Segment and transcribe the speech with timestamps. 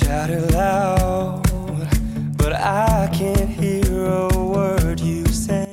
[0.00, 1.42] Shout it loud,
[2.36, 5.66] but I can't hear a word you say.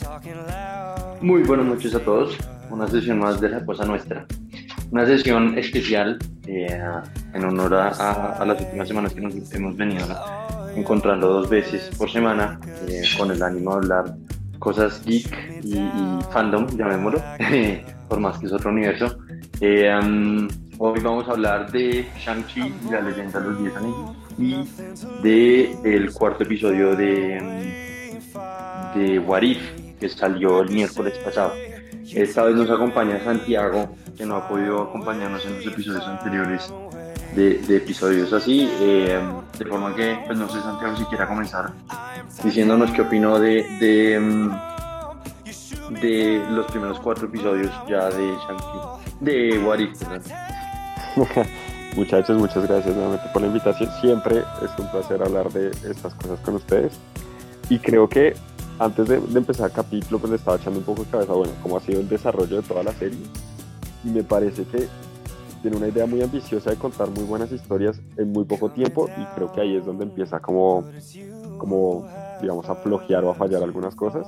[0.00, 1.20] Talking loud.
[1.22, 2.36] Muy buenas noches a todos.
[2.70, 4.26] Una sesión más de La Cosa Nuestra.
[4.90, 6.66] Una sesión especial eh,
[7.34, 7.88] en honor a,
[8.40, 10.06] a- las últimas semanas que nos hemos venido
[10.74, 12.58] encontrando dos veces por semana
[12.88, 14.14] eh, con el ánimo de hablar
[14.58, 17.22] cosas geek y, y fandom, llamémoslo,
[18.08, 19.18] por más que es otro universo.
[19.60, 24.16] Eh, um, hoy vamos a hablar de Shang-Chi y la leyenda de los 10 anillos
[24.38, 29.60] y de el cuarto episodio de, um, de What If,
[29.98, 31.52] que salió el miércoles pasado.
[32.12, 36.72] Esta vez nos acompaña Santiago, que no ha podido acompañarnos en los episodios anteriores
[37.34, 39.20] de, episodios así, eh,
[39.58, 41.72] de forma que, pues no sé Santiago si quiera comenzar
[42.42, 44.50] diciéndonos qué opinó de, de, mm,
[46.00, 50.57] de los primeros cuatro episodios ya de Shang-Chi, de What If, perdón.
[51.96, 53.90] Muchachos, muchas gracias nuevamente por la invitación.
[54.00, 56.92] Siempre es un placer hablar de estas cosas con ustedes.
[57.68, 58.34] Y creo que
[58.78, 61.52] antes de, de empezar el capítulo, pues le estaba echando un poco de cabeza, bueno,
[61.62, 63.18] cómo ha sido el desarrollo de toda la serie.
[64.04, 64.86] Y me parece que
[65.62, 69.08] tiene una idea muy ambiciosa de contar muy buenas historias en muy poco tiempo.
[69.16, 70.84] Y creo que ahí es donde empieza como,
[71.58, 72.06] como
[72.40, 74.26] digamos, a flojear o a fallar algunas cosas.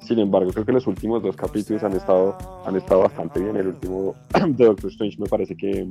[0.00, 3.56] Sin embargo, creo que los últimos dos capítulos han estado, han estado bastante bien.
[3.56, 4.14] El último
[4.48, 5.88] de Doctor Strange me parece que,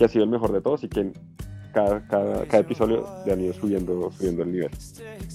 [0.00, 1.12] que ha sido el mejor de todos y que
[1.74, 4.70] cada, episodio le han ido subiendo, subiendo el nivel.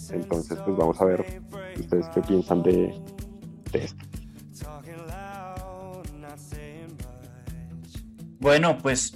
[0.09, 1.43] Entonces, pues vamos a ver
[1.79, 2.99] ustedes qué piensan de
[3.73, 4.05] esto.
[8.39, 9.13] Bueno, pues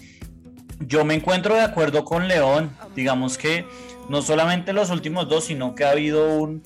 [0.81, 2.69] yo me encuentro de acuerdo con León.
[2.95, 3.66] Digamos que
[4.08, 6.61] no solamente los últimos dos, sino que ha habido un,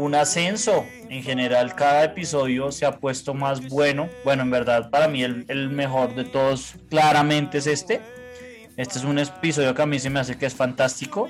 [0.00, 0.84] un ascenso.
[1.08, 4.08] En general, cada episodio se ha puesto más bueno.
[4.24, 8.00] Bueno, en verdad, para mí el, mejor de todos claramente es este.
[8.76, 11.28] Este es un episodio que a mí se me hace que es fantástico.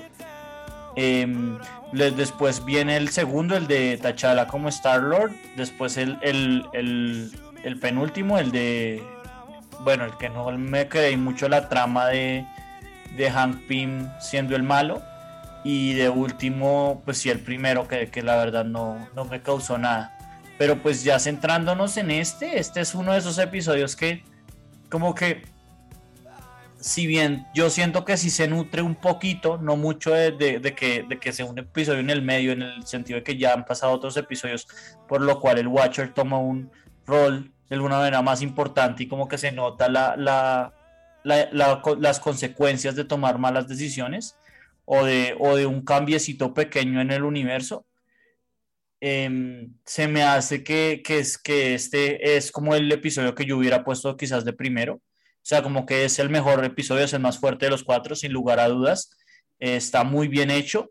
[0.97, 1.59] Em,
[1.92, 5.32] después viene el segundo, el de T'Challa como Star-Lord.
[5.56, 7.32] Después el, el, el-
[7.64, 9.03] el penúltimo, el de...
[9.80, 12.44] Bueno, el que no me creí mucho la trama de,
[13.16, 15.03] de Hank Pym siendo el malo.
[15.65, 19.76] Y de último, pues sí, el primero que, que la verdad no, no me causó
[19.78, 20.16] nada.
[20.59, 24.25] Pero pues ya centrándonos en este, este es uno de esos episodios que
[24.91, 25.43] como que
[26.78, 31.04] si bien yo siento que sí se nutre un poquito, no mucho de, de- que,
[31.06, 33.66] de que sea un episodio en el medio, en el sentido de que ya han
[33.66, 34.66] pasado otros episodios,
[35.06, 36.71] por lo cual el Watcher toma un
[37.06, 40.72] rol de alguna manera más importante y como que se nota la- la-
[41.22, 44.37] las consecuencias de tomar malas decisiones
[44.93, 47.87] o de, o de un cambiecito pequeño en el universo.
[49.01, 53.56] Em, se me hace que, que, es, que este es como el episodio que yo
[53.56, 54.95] hubiera puesto quizás de primero.
[54.95, 58.17] O sea, como que es el mejor episodio, es el más fuerte de los cuatro,
[58.17, 59.17] sin lugar a dudas.
[59.61, 60.91] Eh, está muy bien hecho.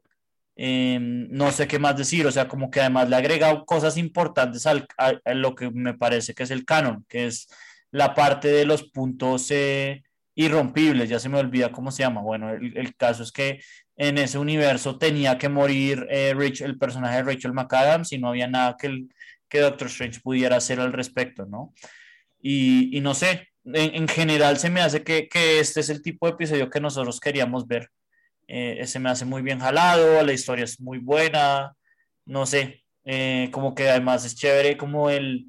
[0.55, 3.97] Eh, no sé qué más decir, o sea, como que además le ha agregado cosas
[3.97, 7.49] importantes al, a, a lo que me parece que es el canon, que es
[7.91, 10.03] la parte de los puntos eh,
[10.39, 12.21] irrompibles, ya se me olvida cómo se llama.
[12.21, 13.61] Bueno, el, caso es que
[13.97, 18.47] en ese universo tenía que morir eh, el personaje de Rachel McAdams y no había
[18.47, 19.09] nada que, el,
[19.49, 21.73] que Doctor Strange pudiera hacer al respecto, ¿no?
[22.41, 26.25] Y, no sé, en, en, general se me hace que, que, este es el tipo
[26.25, 27.89] de episodio que nosotros queríamos ver.
[28.47, 31.75] Eh, se me hace muy bien jalado, la historia es muy buena,
[32.25, 35.47] no sé, eh, como que además es chévere como el,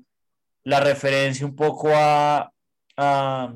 [0.64, 2.50] la referencia un poco a,
[2.96, 3.54] a,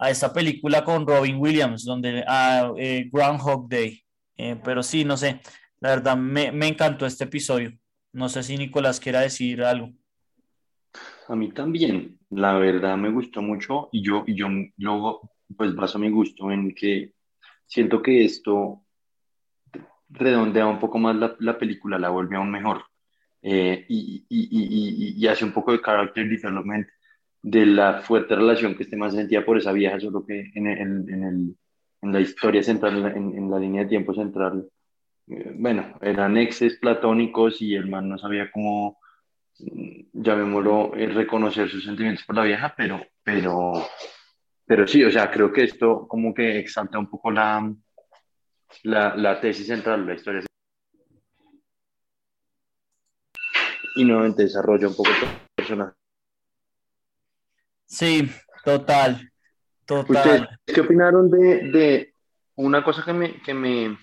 [0.00, 4.02] a esta película con Robin Williams, donde a eh, Groundhog Day.
[4.36, 5.40] Eh, pero sí, no sé,
[5.80, 7.72] la verdad me, me encantó este episodio.
[8.12, 9.90] No sé si Nicolás quiera decir algo.
[11.28, 15.98] A mí también, la verdad me gustó mucho y yo, y yo luego pues baso
[15.98, 17.12] mi gusto en que
[17.66, 18.82] siento que esto
[20.08, 22.82] redondea un poco más la, la película, la vuelve aún mejor
[23.42, 26.86] eh, y, y, y, y, hace un poco de character development
[27.42, 31.56] de la fuerte relación que este man sentía por esa vieja, solo que en, el,
[32.02, 34.68] en, la historia central, en, la línea de tiempo central,
[35.28, 38.98] eh, bueno, eran exes platónicos y el man no sabía cómo
[40.12, 43.72] llamémoslo, eh, reconocer sus sentimientos por la vieja, pero, pero,
[44.66, 47.74] pero sí, o sea, creo que esto como que exalta un poco la,
[48.84, 50.42] la, tesis central, la historia
[53.96, 55.99] y nuevamente desarrolla un poco el personaje.
[57.90, 58.30] Sí,
[58.64, 59.28] total,
[59.84, 60.06] total.
[60.16, 62.14] ¿Ustedes qué opinaron de, de
[62.54, 63.98] una cosa que me, que me,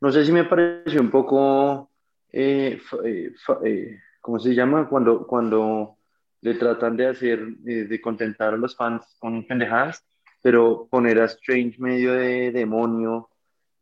[0.00, 1.90] no sé si me pareció un poco,
[2.30, 3.32] eh, eh,
[3.64, 4.88] eh, ¿cómo se llama?
[4.88, 5.96] Cuando, cuando
[6.42, 10.04] le tratan de hacer, de, de contentar a los fans con pendejadas.
[10.40, 13.30] pero poner a Strange medio de demonio,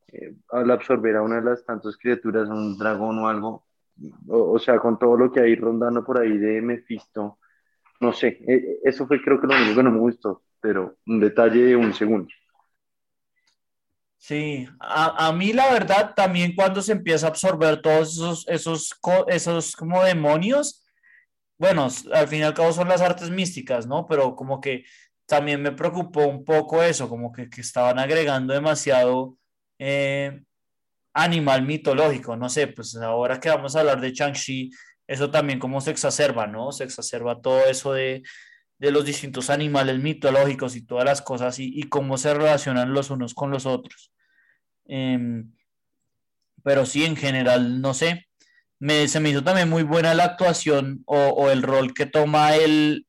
[0.08, 3.66] eh, al absorber a una de las tantas criaturas, un dragón o algo,
[4.28, 7.38] o, o, sea, con todo lo que hay rondando por ahí de Mephisto,
[8.02, 11.20] no sé, eh, eso fue creo que lo único que no me gustó, pero un
[11.20, 12.28] detalle de un segundo.
[14.19, 19.00] Sí, a, a, mí la verdad también cuando se empieza a absorber todos esos, esos,
[19.28, 20.84] esos como demonios,
[21.58, 24.06] bueno, al fin y al cabo son las artes místicas, ¿no?
[24.06, 24.84] Pero como que
[25.26, 29.37] también me preocupó un poco eso, como que, que estaban agregando demasiado
[29.78, 30.43] eh,
[31.14, 34.70] animal mitológico, no sé, pues ahora que vamos a hablar de Chang-Chi,
[35.06, 36.72] eso también como se exacerba, ¿no?
[36.72, 38.22] Se exacerba todo eso de,
[38.78, 43.10] de los distintos animales mitológicos y todas las cosas y, y cómo se relacionan los
[43.10, 44.12] unos con los otros.
[44.87, 45.44] Eh,
[46.62, 48.26] pero sí, en general, no sé.
[48.78, 52.56] Me, se me hizo también muy buena la actuación o, o el rol que toma
[52.56, 53.06] el,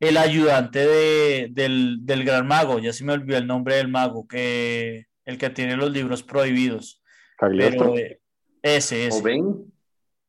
[0.00, 2.78] el ayudante de, del, del, gran mago.
[2.78, 7.02] Ya se me olvidó el nombre del mago, que el que tiene los libros prohibidos.
[7.38, 8.20] Pero, eh,
[8.62, 9.20] ese, ese.
[9.20, 9.72] ¿Oben?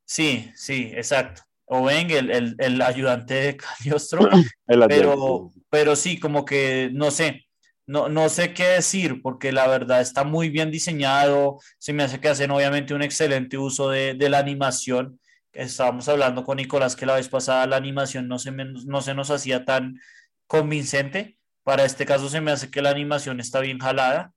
[0.09, 1.43] Sí, sí, exacto.
[1.65, 4.27] Oben, el, el, el ayudante de Cagliostro.
[4.87, 7.45] pero, pero sí, como que, no sé,
[7.85, 12.19] no, no sé qué decir, porque la verdad está muy bien diseñado, se me hace
[12.19, 15.19] que hacen obviamente un excelente uso de, de la animación.
[15.53, 19.13] Estábamos hablando con Nicolás que la vez pasada la animación no se, me, no se
[19.13, 19.99] nos hacía tan
[20.47, 21.37] convincente.
[21.61, 24.33] Para este caso se me hace que la animación está bien jalada.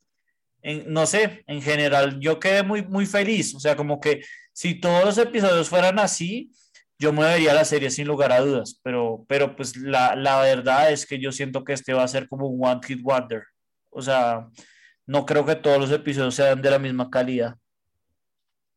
[0.61, 3.55] En, no sé, en general yo quedé muy, muy feliz.
[3.55, 4.21] O sea, como que
[4.53, 6.53] si todos los episodios fueran así,
[6.99, 10.93] yo me vería la serie sin lugar a dudas, pero, pero pues la, la, verdad
[10.93, 13.43] es que yo siento que este va a ser como un One Hit Wonder.
[13.91, 14.49] O sea,
[15.07, 17.57] no creo que todos los episodios sean de la misma calidad.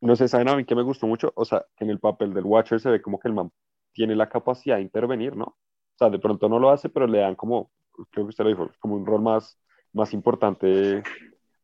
[0.01, 1.31] No sé, ¿saben a mí que me gustó mucho?
[1.35, 3.51] O sea, en el papel del Watcher se ve como que el man
[3.93, 5.45] tiene la capacidad de intervenir, ¿no?
[5.45, 7.71] O sea, de pronto no lo hace, pero le dan como,
[8.11, 9.59] creo que usted lo dijo, como un rol más,
[9.93, 11.01] más importante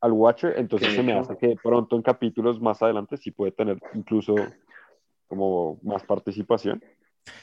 [0.01, 3.51] al Watcher, entonces se me hace que de pronto en capítulos más adelante sí puede
[3.51, 4.35] tener incluso
[5.27, 6.83] como más participación.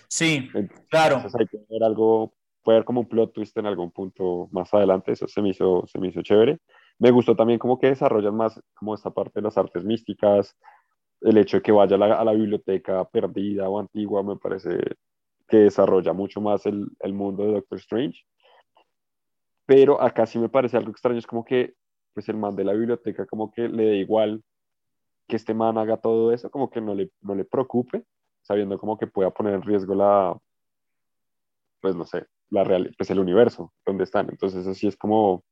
[0.09, 1.23] Sí, Entonces, claro.
[1.39, 5.13] Hay que ver algo, puede haber como un plot twist en algún punto más adelante,
[5.13, 6.59] eso se me hizo, se me hizo chévere.
[6.99, 10.57] Me gustó también como que desarrollan más como esta parte de las artes místicas,
[11.21, 14.79] el hecho de que vaya a la, a la biblioteca perdida o antigua, me parece
[15.49, 18.25] que desarrolla mucho más el, el mundo de Doctor Strange.
[19.65, 21.75] Pero acá sí me parece algo extraño, es como que
[22.19, 24.43] pues el man de la biblioteca como que le da igual
[25.29, 28.03] que este man haga todo eso, como que no le, no le preocupe,
[28.43, 30.37] sabiendo como que pueda poner en riesgo la,
[31.81, 34.29] pues no sé, la real, pues el universo donde están.
[34.31, 35.45] Entonces así es como,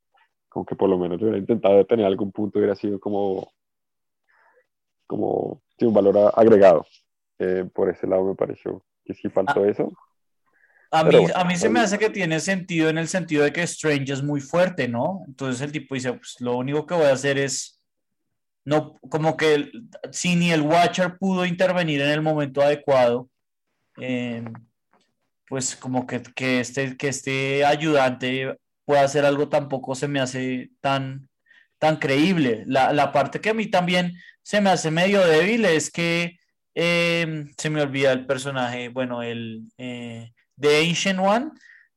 [0.48, 3.48] como que por lo menos yo hubiera intentado tener algún punto, hubiera sido como,
[5.06, 6.84] como, sí, un valor agregado.
[7.38, 9.68] Eh, por ese lado me pareció que sí faltó Ah.
[9.68, 9.92] eso.
[10.90, 13.52] A mí, bueno, a mí se me hace que tiene sentido en el sentido de
[13.52, 15.22] que Strange es muy fuerte, ¿no?
[15.26, 17.80] Entonces el tipo dice, pues lo único que voy a hacer es,
[18.64, 23.28] no, como que el- si ni el Watcher pudo intervenir en el momento adecuado,
[23.98, 24.44] eh,
[25.48, 30.70] pues como que, que este, que este ayudante pueda hacer algo tampoco se me hace
[30.80, 31.28] tan,
[31.78, 32.64] tan creíble.
[32.66, 36.38] La, la parte que a mí también se me hace medio débil es que
[36.74, 41.50] eh, se me olvida el personaje, bueno, el eh, The Ancient One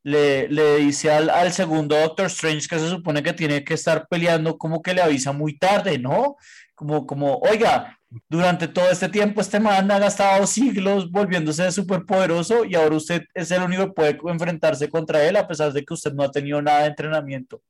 [0.04, 4.08] le, le dice al, al segundo Doctor Strange que se supone que tiene que estar
[4.08, 6.38] peleando, como que le avisa muy tarde, ¿no?
[6.76, 12.66] Como, como, oiga, durante todo este tiempo este man ha gastado siglos volviéndose súper poderoso
[12.66, 15.94] y ahora usted es el único que puede enfrentarse contra él a pesar de que
[15.94, 17.62] usted no ha tenido nada de entrenamiento.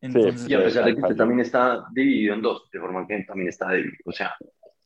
[0.00, 3.22] Entonces, Y a pesar de que usted también está dividido en dos, de forma que
[3.22, 3.96] también está débil.
[4.04, 4.34] O sea,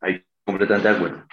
[0.02, 1.26] ahí completamente de acuerdo.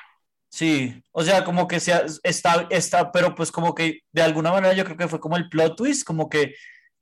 [0.53, 4.75] Sí, o sea, como que sea, está, está, pero pues como que de alguna manera
[4.75, 6.53] yo creo que fue como el plot twist, como que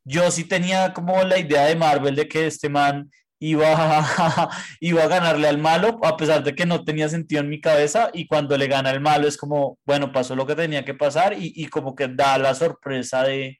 [0.06, 5.04] yo sí tenía como la idea de Marvel de que este man iba a, iba
[5.04, 8.26] a ganarle al malo, a pesar de que no tenía sentido en mi cabeza, y
[8.26, 11.52] cuando le gana el malo es como, bueno, pasó lo que tenía que pasar, y,
[11.54, 13.60] y como que da la sorpresa de,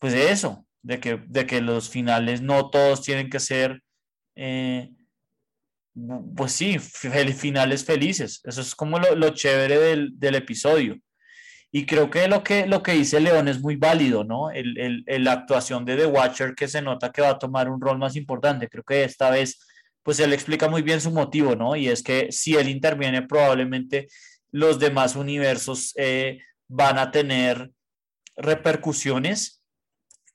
[0.00, 3.80] pues de eso, de que, de que los finales no todos tienen que ser...
[4.36, 4.90] eh,
[6.36, 8.40] pues sí, finales felices.
[8.44, 10.96] Eso es como lo, lo chévere del, del episodio.
[11.72, 14.50] Y creo que lo que, lo que dice León es muy válido, ¿no?
[14.50, 17.68] El, el- el- la actuación de The Watcher que se nota que va a tomar
[17.68, 18.68] un rol más importante.
[18.68, 19.58] Creo que esta vez,
[20.02, 21.74] pues él explica muy bien su motivo, ¿no?
[21.76, 24.06] Y es que si él interviene, probablemente
[24.52, 27.70] los demás universos eh, van a tener
[28.36, 29.62] repercusiones.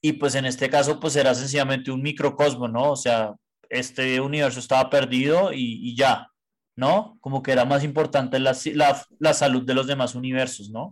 [0.01, 2.91] Y pues en este caso, pues era sencillamente un microcosmo, ¿no?
[2.91, 3.33] O sea,
[3.69, 6.31] este universo estaba perdido y, y ya,
[6.75, 7.17] ¿no?
[7.21, 10.91] Como que era más importante la, la, la salud de los demás universos, ¿no?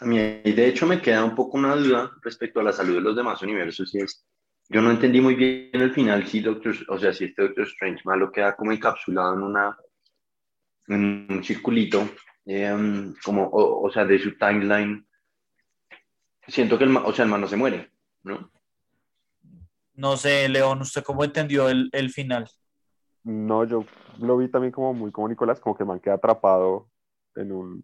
[0.00, 3.00] A mí, de hecho, me queda un poco una duda respecto a la salud de
[3.00, 4.26] los demás universos y es,
[4.68, 8.02] yo no entendí muy bien el final si Doctor, o sea, si este Doctor Strange
[8.04, 9.76] malo queda como encapsulado en una,
[10.88, 12.08] en un circulito,
[12.46, 15.06] em, como, o, sea, de su timeline.
[16.46, 17.90] Siento que el, o sea, el man no se muere,
[18.24, 18.50] ¿no?
[19.94, 22.48] No sé, León, ¿usted cómo entendió el, el final?
[23.24, 23.84] No, yo
[24.18, 26.88] lo vi también como muy como Nicolás, como que el man queda atrapado
[27.36, 27.82] en un,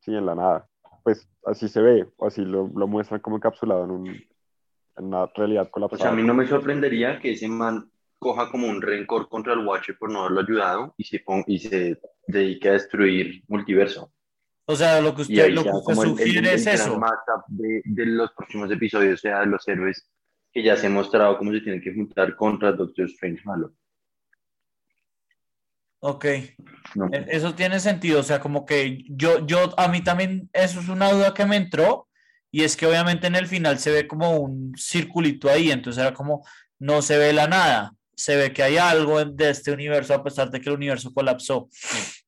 [0.00, 0.68] sí, en la nada.
[1.02, 5.26] Pues así se ve, o así lo, lo muestran como encapsulado en, un, en una
[5.34, 6.02] realidad colapsada.
[6.02, 9.54] O sea, a mí no me sorprendería que ese man coja como un rencor contra
[9.54, 14.12] el Watcher por no haberlo ayudado y se, y se dedique a destruir multiverso.
[14.66, 17.00] O sea, lo que usted, lo que usted sugiere es eso.
[17.48, 20.08] De, de, los próximos episodios, o sea, de los héroes
[20.52, 23.72] que ya se ha mostrado cómo se tienen que juntar contra Doctor Strange malo.
[26.02, 26.54] Ok, e,
[27.28, 31.12] eso tiene sentido, o sea, como que yo, yo, a mí también, eso es una
[31.12, 32.08] duda que me entró,
[32.50, 36.14] y es que obviamente en el final se ve como un circulito ahí, entonces era
[36.14, 36.44] como,
[36.78, 40.50] no se ve la nada, se ve que hay algo de este universo a pesar
[40.50, 41.68] de que el universo colapsó.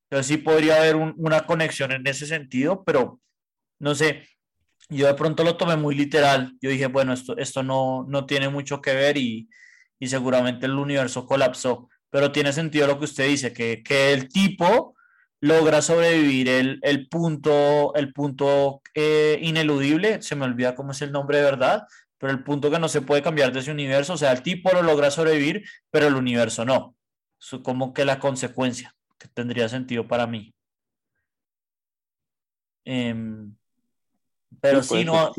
[0.04, 3.20] Entonces sí podría haber una conexión en ese sentido, pero
[3.78, 4.28] no sé,
[4.96, 8.48] yo de pronto lo tomé muy literal, yo dije, bueno, esto, esto no, no tiene
[8.48, 9.48] mucho que ver y,
[9.98, 14.28] y seguramente el universo colapsó pero tiene sentido lo que usted dice, que, que el
[14.28, 14.94] tipo
[15.40, 21.10] logra sobrevivir el, el punto, el punto eh, ineludible, se me olvida cómo es el
[21.10, 21.84] nombre de verdad,
[22.18, 24.70] pero el punto que no se puede cambiar de ese universo, o sea, el tipo
[24.74, 26.94] lo logra sobrevivir, pero el universo no.
[27.40, 30.54] Es como que la consecuencia, que tendría sentido para mí.
[32.84, 33.54] Em,
[34.60, 35.32] pero sí, no.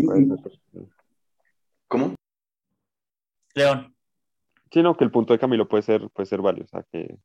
[1.88, 2.16] ¿Cómo?
[3.54, 3.96] León.
[4.72, 7.18] Sino que el punto de Camilo puede ser, puede ser válido, o sea, que,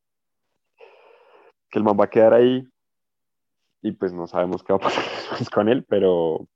[1.71, 2.66] que el man va a quedar ahí
[3.80, 5.04] y pues no sabemos qué va a pasar
[5.54, 6.47] con él, pero,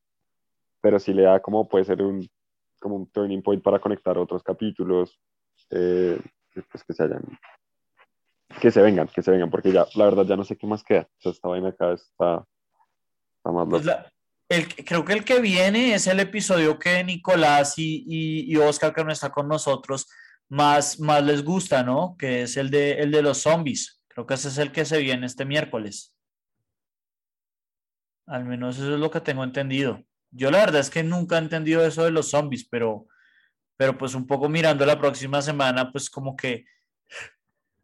[0.81, 2.29] pero sí le da como puede ser un,
[2.79, 5.19] como un turning point para conectar otros capítulos,
[5.71, 6.21] eh,
[6.71, 7.23] pues que se hayan,
[8.61, 10.85] que se vengan, que se vengan, porque ya, la verdad ya no sé qué más
[10.85, 12.47] queda, o sea, esta vaina acá está,
[13.37, 13.87] está más pues
[14.85, 19.05] creo que el que viene es el episodio que Nicolás y, y, y Oscar, que
[19.05, 20.09] no está con nosotros,
[20.49, 22.17] más, más les gusta, ¿no?
[22.19, 24.03] Que es el de, el de los zombies.
[24.09, 26.15] Creo que ese es el que se viene este miércoles.
[28.27, 30.05] Al menos eso es lo que tengo entendido.
[30.31, 33.07] Yo la verdad es que nunca he entendido eso de los zombies, pero,
[33.77, 36.65] pero pues un poco mirando la próxima semana, pues como que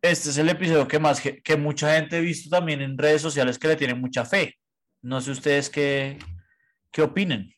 [0.02, 3.22] este es el episodio que más que, que mucha gente ha visto también en redes
[3.22, 4.58] sociales que le tienen mucha fe.
[5.02, 6.18] No sé ustedes qué,
[6.92, 7.52] qué opinen.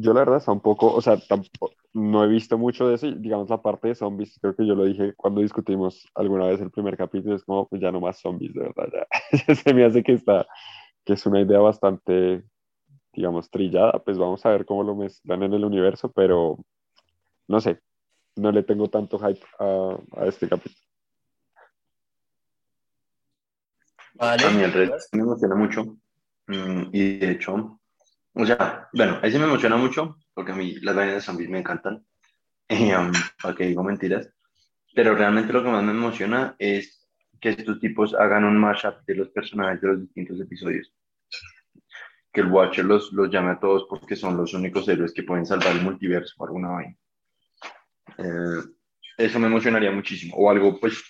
[0.00, 1.16] yo la verdad está un poco, o sea,
[1.92, 4.84] no he visto mucho de eso, digamos la parte de zombies, creo que yo lo
[4.84, 8.54] dije cuando discutimos alguna vez el primer capítulo, es como, pues ya no más zombies,
[8.54, 9.06] de verdad,
[9.64, 10.46] se me hace que está,
[11.04, 12.44] que es una idea bastante,
[13.12, 16.58] digamos, trillada, pues vamos a ver cómo lo mezclan en el universo, pero
[17.48, 17.80] no sé,
[18.36, 20.87] no le tengo tanto hype a este capítulo.
[24.18, 24.44] Vale.
[24.44, 25.96] A mí el resto me emociona mucho
[26.46, 27.78] mm, y de hecho
[28.40, 31.50] o sea, bueno, ahí sí me emociona mucho, porque a mí las vainas de zombies
[31.50, 32.06] me encantan,
[32.70, 34.30] um, para que digo mentiras,
[34.94, 37.08] pero realmente lo que más me emociona es
[37.40, 40.94] que estos tipos hagan un mashup de los personajes de los distintos episodios.
[42.32, 45.44] Que el Watcher los, los llame a todos porque son los únicos héroes que pueden
[45.44, 46.96] salvar el multiverso o alguna vaina.
[48.18, 48.62] Eh,
[49.16, 50.36] eso me emocionaría muchísimo.
[50.36, 51.02] O algo, pues,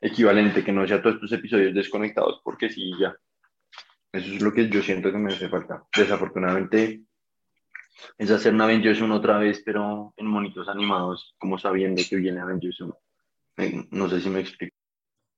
[0.00, 3.14] equivalente, que no sea todos estos episodios desconectados, porque sí, ya,
[4.12, 5.84] eso es lo que yo siento que me hace falta.
[5.96, 7.02] Desafortunadamente,
[8.18, 12.40] es hacer una Avengers 1 otra vez, pero en monitos animados, como sabiendo que viene
[12.40, 12.98] Avengers 1.
[13.58, 14.74] Eh, no sé si me explico.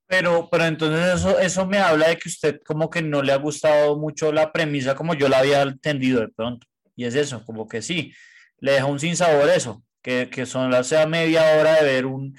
[0.07, 3.37] Pero, pero entonces eso, eso me habla de que usted como que no le ha
[3.37, 6.67] gustado mucho la premisa como yo la había entendido de pronto.
[6.97, 8.13] Y es eso, como que sí,
[8.59, 12.37] le deja un sinsabor eso, que, que son la sea media hora de ver un,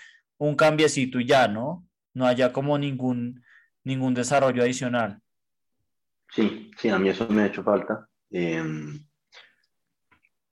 [0.48, 1.88] un cambiecito y ya, ¿no?
[2.14, 3.44] No haya como ningún,
[3.84, 5.22] ningún desarrollo adicional.
[6.30, 8.08] Sí, sí, a mí eso me ha hecho falta.
[8.30, 9.06] Em,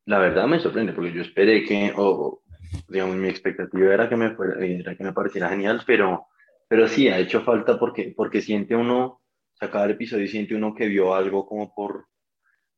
[0.06, 2.42] la verdad me sorprende porque yo esperé que, o
[2.88, 4.34] digamos, mi expectativa era que me,
[4.80, 6.28] era que me pareciera genial, pero,
[6.70, 9.22] pero sí, ha hecho falta porque, porque siente uno,
[9.54, 12.08] sacar el episodio y siente uno que vio algo como por,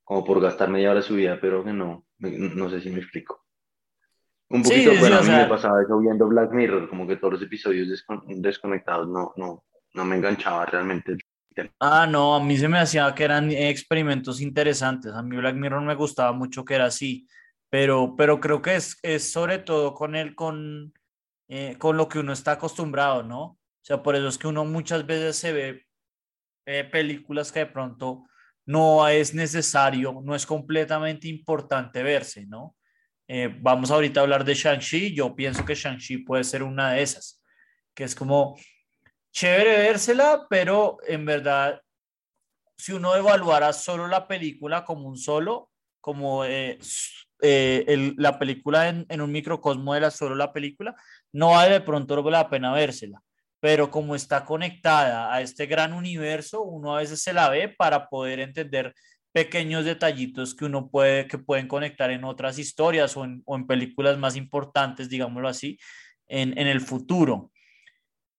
[0.03, 2.99] como por gastar media hora de su vida, pero que no, no sé si me
[2.99, 3.42] explico.
[4.53, 7.33] Un poquito, sí, bueno, a mí me pasaba eso viendo Black Mirror, como que todos
[7.33, 8.05] los episodios
[8.37, 9.63] desconectados no, no,
[9.95, 11.17] no me enganchaba realmente
[11.79, 15.11] Ah, no, a mí se me hacía que eran experimentos interesantes.
[15.13, 17.27] A mí Black Mirror me gustaba mucho que era así,
[17.69, 20.93] pero, pero creo que es, es sobre todo con el, con,
[21.47, 23.43] eh, con lo que uno está acostumbrado, ¿no?
[23.43, 25.85] O sea, por eso es que uno muchas veces se ve
[26.65, 28.25] eh, películas que de pronto
[28.65, 32.75] no es necesario, no es completamente importante verse, ¿no?
[33.27, 37.03] Eh, vamos ahorita a hablar de Shang-Chi, yo pienso que Shang-Chi puede ser una de
[37.03, 37.41] esas,
[37.93, 38.57] que es como
[39.31, 41.81] chévere vérsela, pero en verdad,
[42.77, 46.77] si uno evaluara solo la película como un solo, como eh,
[47.41, 50.95] eh, la película en, en, un microcosmo de la solo la película,
[51.31, 53.21] no vale de pronto la pena vérsela.
[53.61, 58.09] Pero como está conectada a este gran universo, uno a veces se la ve para
[58.09, 58.93] poder entender
[59.33, 64.35] pequeños detallitos que uno puede, que pueden conectar en otras historias o en, películas más
[64.35, 65.77] importantes, digámoslo así,
[66.27, 67.51] en, en, el futuro.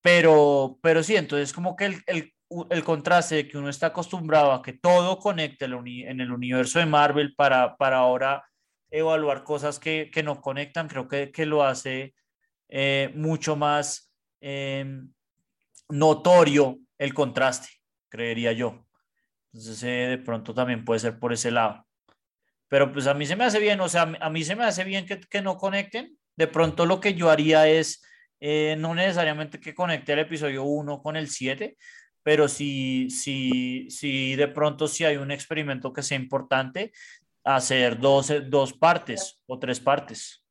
[0.01, 2.33] Pero, pero sí, entonces como que el,
[2.69, 6.85] el, contraste de que uno está acostumbrado a que todo conecte en el universo de
[6.85, 8.45] Marvel para, para ahora
[8.89, 12.15] evaluar cosas que, que no conectan, creo que, que lo hace
[12.69, 14.85] eh, mucho más eh,
[15.89, 17.67] notorio el contraste,
[18.09, 18.84] creería yo.
[19.55, 21.87] Entonces, eh, de pronto también puede ser por ese lado.
[22.67, 24.83] Pero pues a mí se me hace bien, o sea, a mí se me hace
[24.83, 26.17] bien que, que no conecten.
[26.35, 28.03] De pronto lo que yo haría es,
[28.41, 31.77] eh, no necesariamente que conecte el episodio 1 con el 7,
[32.21, 36.91] pero si, si, si de pronto si hay un experimento que sea importante,
[37.45, 40.45] hacer dos, dos partes o tres partes.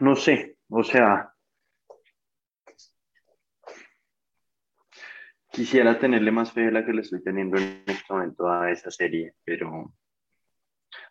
[0.00, 1.31] No sé, o sea,
[5.52, 8.90] Quisiera tenerle más fe de la que le estoy teniendo en este momento a esa
[8.90, 9.92] serie, pero,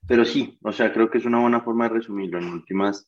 [0.07, 2.39] pero sí, o sea, creo que es una buena forma de resumirlo.
[2.39, 3.07] En últimas,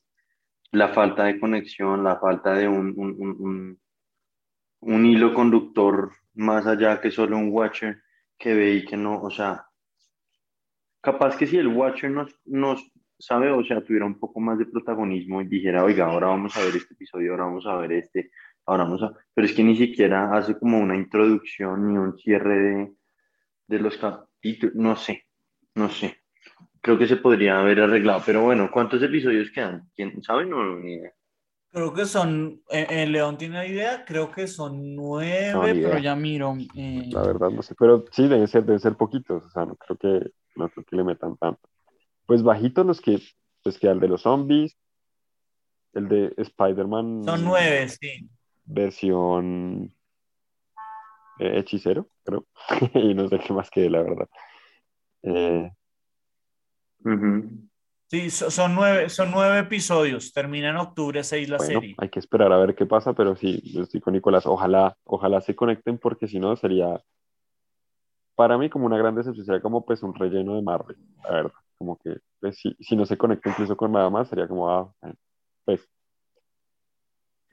[0.71, 3.79] la falta de conexión, la falta de un, un, un,
[4.81, 8.01] un hilo conductor más allá que solo un Watcher
[8.37, 9.65] que ve y que no, o sea,
[11.01, 14.65] capaz que si el Watcher nos, nos sabe, o sea, tuviera un poco más de
[14.65, 18.31] protagonismo y dijera, oiga, ahora vamos a ver este episodio, ahora vamos a ver este,
[18.65, 22.59] ahora vamos a, pero es que ni siquiera hace como una introducción ni un cierre
[22.59, 22.93] de,
[23.67, 25.25] de los capítulos, no sé,
[25.75, 26.17] no sé.
[26.81, 29.89] Creo que se podría haber arreglado, pero bueno, ¿cuántos episodios quedan?
[29.95, 30.45] ¿Quién sabe?
[30.45, 31.13] No, ni idea.
[31.71, 36.15] Creo que son, eh, eh, León tiene idea, creo que son nueve, no, pero ya
[36.15, 36.53] miro.
[36.75, 37.09] Eh...
[37.11, 39.97] La verdad no sé, pero sí, deben ser, deben ser poquitos, o sea, no creo
[39.97, 41.61] que, no creo que le metan tanto.
[42.27, 43.19] Pues bajitos los que,
[43.63, 44.77] pues que al de los zombies,
[45.93, 47.23] el de Spider-Man.
[47.23, 48.29] Son nueve, sí
[48.65, 49.93] versión
[51.39, 52.45] eh, hechicero, creo.
[52.93, 54.29] y no sé qué más que la verdad.
[55.23, 55.71] Eh,
[57.05, 57.69] uh -huh.
[58.13, 60.31] Sí, son nueve, son nueve episodios.
[60.33, 61.95] Termina en octubre 6 la bueno, serie.
[61.97, 64.45] Hay que esperar a ver qué pasa, pero sí, yo estoy con Nicolás.
[64.45, 67.01] Ojalá, ojalá se conecten, porque si no sería
[68.35, 71.53] para mí como una gran decepción, sería como pues un relleno de Marvel, la verdad.
[71.79, 74.93] Como que pues, si, si no se conecta incluso con nada más, sería como, ah,
[75.65, 75.89] pues.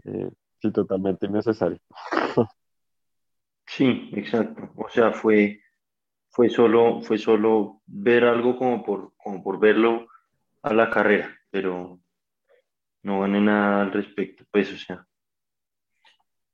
[0.04, 1.80] Eh, Sí, totalmente innecesario.
[3.66, 4.72] Sí, exacto.
[4.76, 5.62] O sea, fue,
[6.28, 10.08] fue, solo, fue solo ver algo como por, como por verlo
[10.62, 12.00] a la carrera, pero
[13.02, 15.06] no gané nada al respecto, pues, o sea.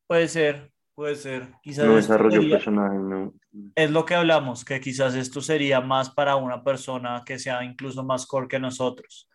[0.06, 1.48] Puede ser, puede ser.
[1.62, 3.34] Quizás no desarrollo sería, personal, no.
[3.74, 8.04] Es lo que hablamos, que quizás esto sería más para una persona que sea incluso
[8.04, 9.28] más core que nosotros.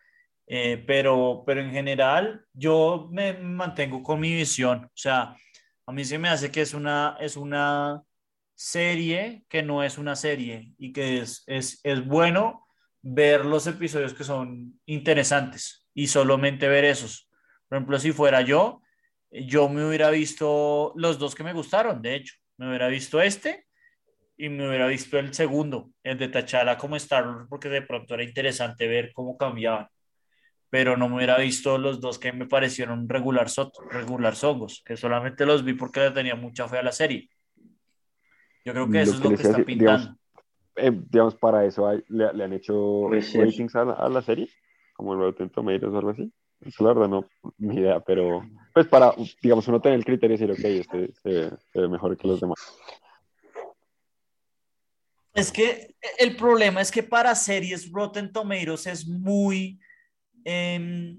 [0.46, 4.84] Eh, pero, pero en general yo me mantengo con mi visión.
[4.84, 5.36] O sea,
[5.86, 8.02] a mí se me hace que es una, es una
[8.54, 12.66] serie que no es una serie y que es, es, es bueno
[13.02, 17.28] ver los episodios que son interesantes y solamente ver esos.
[17.68, 18.82] Por ejemplo, si fuera yo,
[19.30, 23.66] yo me hubiera visto los dos que me gustaron, de hecho, me hubiera visto este
[24.36, 28.14] y me hubiera visto el segundo, el de Tachala como Star Wars, porque de pronto
[28.14, 29.88] era interesante ver cómo cambiaban
[30.72, 33.46] pero no me hubiera visto los dos que me parecieron regular,
[33.90, 37.28] regular songos, que solamente los vi porque le tenía mucha fe a la serie.
[38.64, 39.98] Yo creo que eso lo es lo que está decir, pintando.
[39.98, 40.18] Digamos,
[40.76, 44.22] eh, digamos, para eso hay, le, le, han hecho Pues, ratings a la, a la
[44.22, 44.48] serie,
[44.94, 46.32] como el Rotten Tomatoes o algo así.
[46.62, 47.26] Eso la verdad no,
[47.58, 51.50] ni idea, pero pues para, digamos, uno tener el criterio y decir, ok, este se,
[51.70, 52.58] se ve mejor que los demás.
[55.34, 59.78] Es que el problema es que para series Rotten Tomatoes es muy
[60.44, 61.16] eh,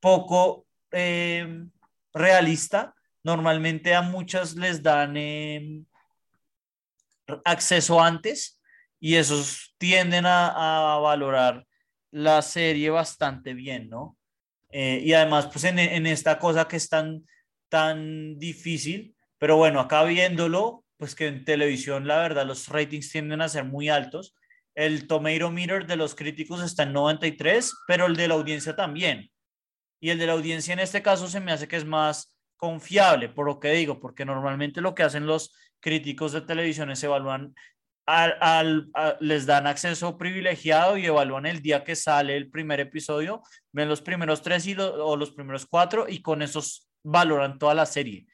[0.00, 1.64] poco eh,
[2.12, 2.94] realista.
[3.22, 5.82] Normalmente a muchas les dan eh,
[7.44, 8.60] acceso antes
[9.00, 11.66] y esos tienden a, a, valorar
[12.10, 14.16] la serie bastante bien, ¿no?
[14.70, 17.26] Eh, y además, pues en, en, esta cosa que es tan,
[17.68, 23.40] tan difícil, pero bueno, acá viéndolo, pues que en televisión la verdad los ratings tienden
[23.40, 24.34] a ser muy altos
[24.74, 29.30] el Tomato Meter de los críticos está en 93, pero el de la audiencia también.
[30.00, 33.28] Y el de la audiencia en este caso se me hace que es más confiable,
[33.28, 37.54] por lo que digo, porque normalmente lo que hacen los críticos de televisión es evalúan,
[38.06, 43.88] al, les dan acceso privilegiado y evalúan el día que sale el primer episodio, ven
[43.88, 48.26] los primeros tres y o los primeros cuatro y con esos valoran toda la serie,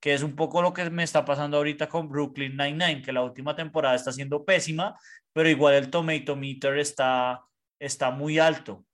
[0.00, 3.22] que es un poco lo que me está pasando ahorita con Brooklyn Nine-Nine, que la
[3.22, 4.98] última temporada está siendo pésima,
[5.38, 7.44] pero igual el tomato meter está,
[7.78, 8.84] está muy alto.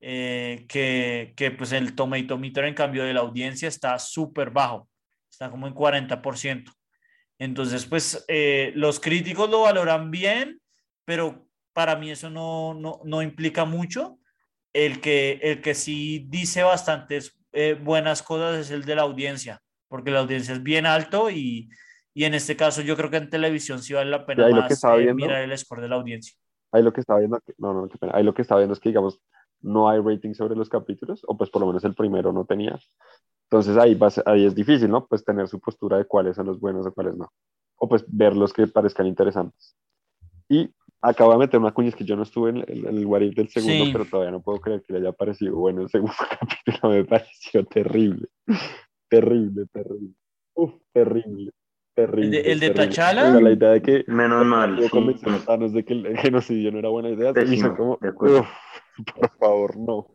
[0.00, 4.88] Eh, que, que, pues el tomato meter en cambio de la audiencia está súper bajo,
[5.28, 6.72] está como en 40%.
[7.40, 10.60] Entonces, pues eh, los críticos lo valoran bien,
[11.04, 14.20] pero para mí eso no, no, no implica mucho.
[14.72, 19.60] El que, el que sí dice bastantes eh, buenas cosas es el de la audiencia,
[19.88, 21.68] porque la audiencia es bien alto y,
[22.18, 25.14] y en este caso yo creo que en televisión sí vale la pena más eh,
[25.14, 26.36] mirar el score de la audiencia.
[26.72, 28.10] Ahí lo que estaba viendo, no, no, qué pena.
[28.12, 29.20] Ahí lo que estaba viendo es que, digamos,
[29.60, 32.76] no hay rating sobre los capítulos, o pues por lo menos el primero no tenía.
[33.44, 35.06] Entonces ahí, va, ahí es difícil, ¿no?
[35.06, 37.30] Pues tener su postura de cuáles son los buenos o cuáles no.
[37.76, 39.76] O pues ver los que parezcan interesantes.
[40.48, 43.20] Y acabo de meter una cuña, es que yo no estuve en el, el What
[43.20, 46.92] del segundo, pero todavía no puedo creer que le haya parecido bueno el segundo capítulo,
[46.92, 48.26] me pareció terrible.
[49.08, 50.14] terrible, terrible.
[50.54, 51.52] Uf, terrible.
[51.98, 53.28] Terrible, ¿El de, el Tachala?
[53.40, 54.04] la idea de que.
[54.06, 54.78] Menos mal.
[54.78, 55.72] Sí, sí.
[55.72, 57.32] de que el genocidio no era buena idea.
[57.32, 60.06] Pésimo, como, por favor, no.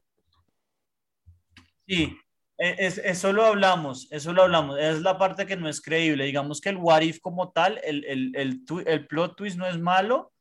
[1.86, 2.18] Sí,
[2.58, 4.80] e, es, eso lo hablamos, eso lo hablamos.
[4.80, 6.24] Es la parte que no es creíble.
[6.24, 9.78] Digamos que el what if como tal, el, el, el, el plot twist no es
[9.78, 10.32] malo,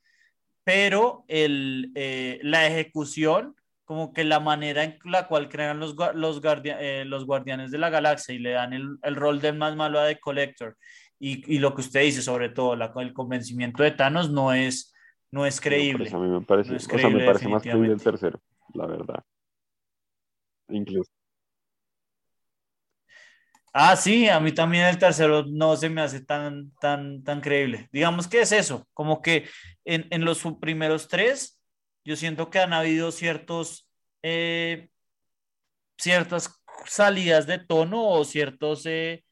[0.63, 6.41] pero el, eh, la ejecución, como que la manera en la cual crean los, los,
[6.45, 9.99] eh, los guardianes de la galaxia y le dan el, el rol del más malo
[9.99, 10.77] a The Collector
[11.25, 14.93] y, y, lo que usted dice, sobre todo la, el convencimiento de Thanos, no es,
[15.31, 16.11] no es creíble.
[16.13, 18.43] a mí me parece, no es creíble, o sea, me parece más creíble el tercero,
[18.75, 19.23] la verdad.
[20.69, 21.13] Incluso.
[23.73, 27.89] Ah, sí, a mí también el tercero no se me hace tan, tan, tan creíble.
[27.93, 29.49] Digamos que es eso, como que
[29.85, 31.63] en, en los primeros tres,
[32.05, 33.89] yo siento que han habido ciertos,
[34.25, 34.89] eh,
[35.97, 39.25] ciertas salidas de tono o ciertos, eh,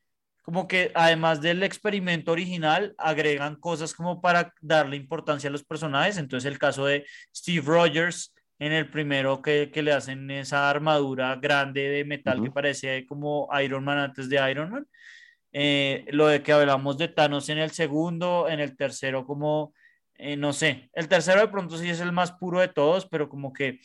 [0.50, 6.18] como que además del experimento original, agregan cosas como para darle importancia a los personajes.
[6.18, 11.36] Entonces el caso de Steve Rogers en el primero que, que, le hacen esa armadura
[11.36, 14.88] grande de metal que parece como Iron Man antes de Iron Man.
[15.52, 19.72] Eh, lo de que hablamos de Thanos en el segundo, en el tercero como,
[20.14, 23.28] eh, no sé, el tercero de pronto sí es el más puro de todos, pero
[23.28, 23.78] como que,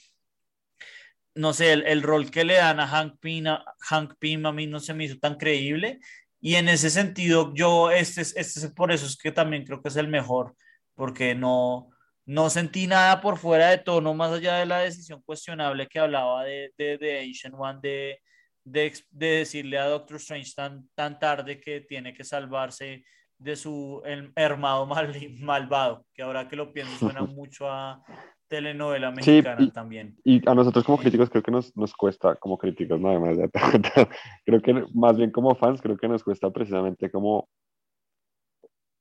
[1.35, 4.51] no sé, el, el rol que le dan a Hank Pym, a, Hank Pym a
[4.51, 5.99] mí no se me hizo tan creíble.
[6.45, 9.87] Y en ese sentido, yo, este, este es por eso es que también creo que
[9.87, 10.55] es el mejor,
[10.93, 11.89] porque no,
[12.23, 16.43] no sentí nada por fuera de tono, más allá de la decisión cuestionable que hablaba
[16.43, 18.21] de, de, de Ancient One, de,
[18.63, 23.03] de, de, decirle a Doctor Strange tan, tan tarde que tiene que salvarse
[23.39, 24.03] de su
[24.35, 28.03] hermano mal, malvado, que ahora que lo pienso suena mucho a
[28.47, 30.17] telenovela mexicana sí, y, también.
[30.23, 33.37] Y a nosotros como críticos creo que nos, nos cuesta, como críticos nada más,
[34.45, 37.49] creo que más bien como fans creo que nos cuesta precisamente como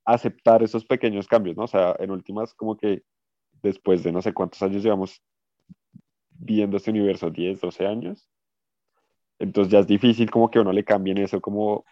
[0.04, 1.64] aceptar esos pequeños cambios, ¿no?
[1.64, 3.02] O sea, en últimas como que
[3.62, 5.22] después de no sé cuántos años llevamos
[6.30, 8.28] viendo este universo, 10, 12 años.
[9.38, 11.84] Entonces ya es difícil como que uno le cambien eso, como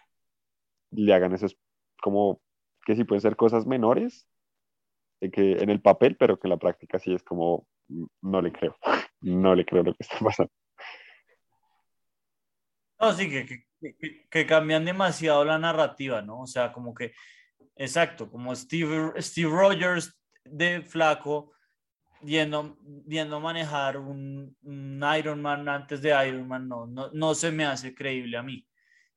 [0.91, 1.47] le hagan eso,
[2.01, 2.39] como
[2.85, 4.27] que sí pueden ser cosas menores
[5.31, 7.67] que en el papel, pero que en la práctica sí es como,
[8.21, 8.77] no le creo,
[9.21, 10.51] no le creo lo que está pasando.
[12.99, 13.65] No, sí, que,
[14.29, 16.41] que, cambian demasiado la narrativa, ¿no?
[16.41, 17.13] O sea, como que,
[17.75, 21.51] exacto, como Steve, Steve Rogers de flaco
[22.21, 27.51] viendo, viendo manejar un, un, Iron Man antes de Iron Man, no, no, no se
[27.51, 28.65] me hace creíble a mí.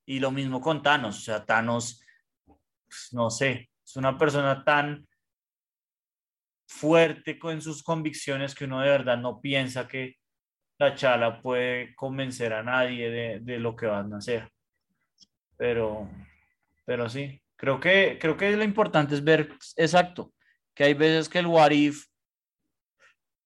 [0.04, 2.02] Y lo mismo con Thanos, o sea, Thanos,
[2.44, 5.06] pues, no sé, es una persona tan
[6.66, 10.16] fuerte con sus convicciones que uno de verdad no piensa que
[10.78, 14.50] la chala puede convencer a nadie de, de lo que van a hacer.
[15.56, 16.08] Pero,
[16.84, 20.32] pero sí, creo que, creo que lo importante es ver exacto,
[20.74, 22.04] que hay veces que el what if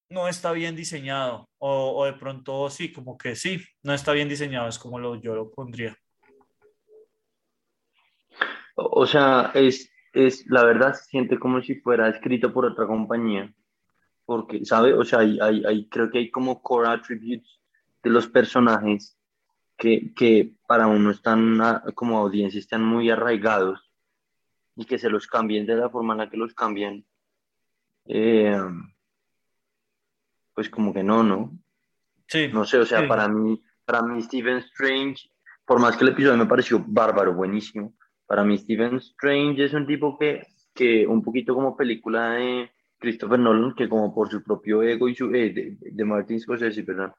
[0.08, 4.28] no está bien diseñado o, o, de pronto sí, como que sí, no está bien
[4.28, 5.96] diseñado, es como lo, yo lo pondría.
[8.74, 13.52] O sea, es, es, la verdad se siente como si fuera escrito por otra compañía,
[14.24, 14.92] porque, ¿sabe?
[14.94, 17.60] O sea, hay, hay, hay, creo que hay como core attributes
[18.02, 19.16] de los personajes
[19.76, 21.58] que, que para uno están,
[21.94, 23.90] como audiencia, están muy arraigados
[24.76, 27.04] y que se los cambien de la forma en la que los cambian.
[28.06, 28.58] Eh,
[30.54, 31.58] pues como que no, ¿no?
[32.26, 32.48] Sí.
[32.52, 33.06] No sé, o sea, sí.
[33.06, 35.30] para mí, para mí Stephen Strange
[35.70, 37.94] por más que el episodio me pareció bárbaro, buenísimo.
[38.30, 43.40] Para mí Stephen Strange es un tipo que, que un poquito como película de Christopher
[43.40, 45.34] Nolan, que como por su propio ego y su...
[45.34, 47.12] Eh, de, de Martin Scorsese, perdón,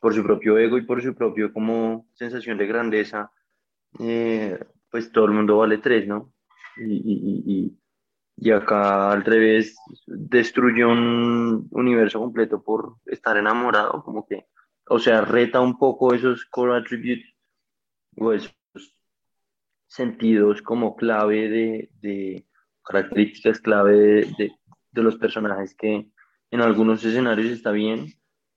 [0.00, 3.30] por su propio ego y por su propio como sensación de grandeza,
[4.00, 4.58] eh,
[4.90, 6.32] pues todo el mundo vale tres, ¿no?
[6.78, 7.78] Y, y, y,
[8.38, 14.46] y, acá al revés destruyó un universo completo por estar enamorado, como que,
[14.88, 17.34] o sea, reta un poco esos core attributes
[18.16, 18.56] o esos
[19.96, 22.46] sentidos como clave de, de
[22.84, 24.52] características clave de, de,
[24.92, 26.10] de, los personajes que
[26.50, 28.12] en algunos escenarios está bien.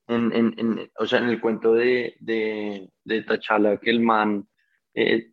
[0.07, 4.47] En, en, en o sea, en el cuento de, de, Tachala, que el man,
[4.93, 5.31] eh,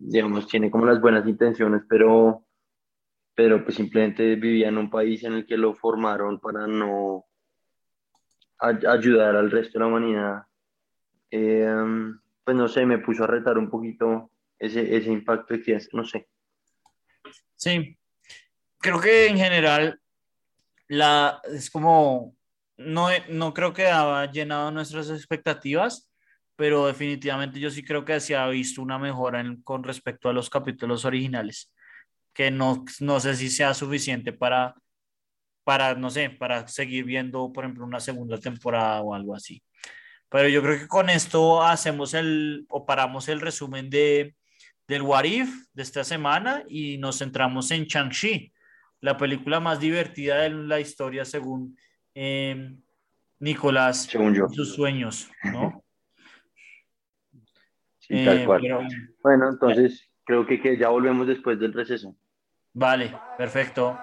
[0.00, 2.44] digamos, tiene como las buenas intenciones, pero,
[3.34, 7.24] pero pues simplemente vivía en un país en el que lo formaron para no
[8.58, 10.42] ayudar al resto de la humanidad.
[11.30, 11.74] Eh,
[12.44, 14.30] pues no sé, me puso a retar un poquito
[14.62, 16.28] ese, ese impacto que no sé.
[17.56, 17.98] Sí,
[18.78, 20.00] creo que en general
[20.86, 22.36] la, es como,
[22.76, 26.10] no, no creo que haya llenado nuestras expectativas,
[26.54, 30.32] pero definitivamente yo sí creo que se ha visto una mejora en, con respecto a
[30.32, 31.72] los capítulos originales,
[32.32, 34.76] que no, no sé si sea suficiente para,
[35.64, 39.60] para, no sé, para seguir viendo, por ejemplo, una segunda temporada o algo así.
[40.28, 44.36] Pero yo creo que con esto hacemos el, o paramos el resumen de,
[44.86, 48.52] del What If de esta semana y nos centramos en Shang-Chi,
[49.00, 51.76] la película más divertida de la historia según
[52.14, 52.74] eh,
[53.38, 54.48] Nicolás según yo.
[54.48, 55.82] sus sueños, ¿no?
[57.98, 58.64] sí, tal cual.
[58.64, 58.88] Eh, pero,
[59.22, 62.16] bueno, entonces creo que, que ya volvemos después del receso.
[62.72, 63.98] Vale, perfecto.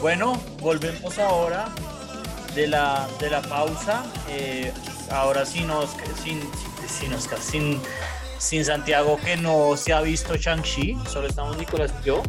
[0.00, 1.68] Bueno, volvemos ahora
[2.54, 4.04] de la, de la pausa.
[4.28, 4.72] Eh,
[5.10, 5.90] ahora sí nos,
[6.22, 6.40] sin,
[6.86, 7.80] sin, sin,
[8.38, 12.22] sin Santiago que no se ha visto Shang-Chi, solo estamos Nicolás y yo.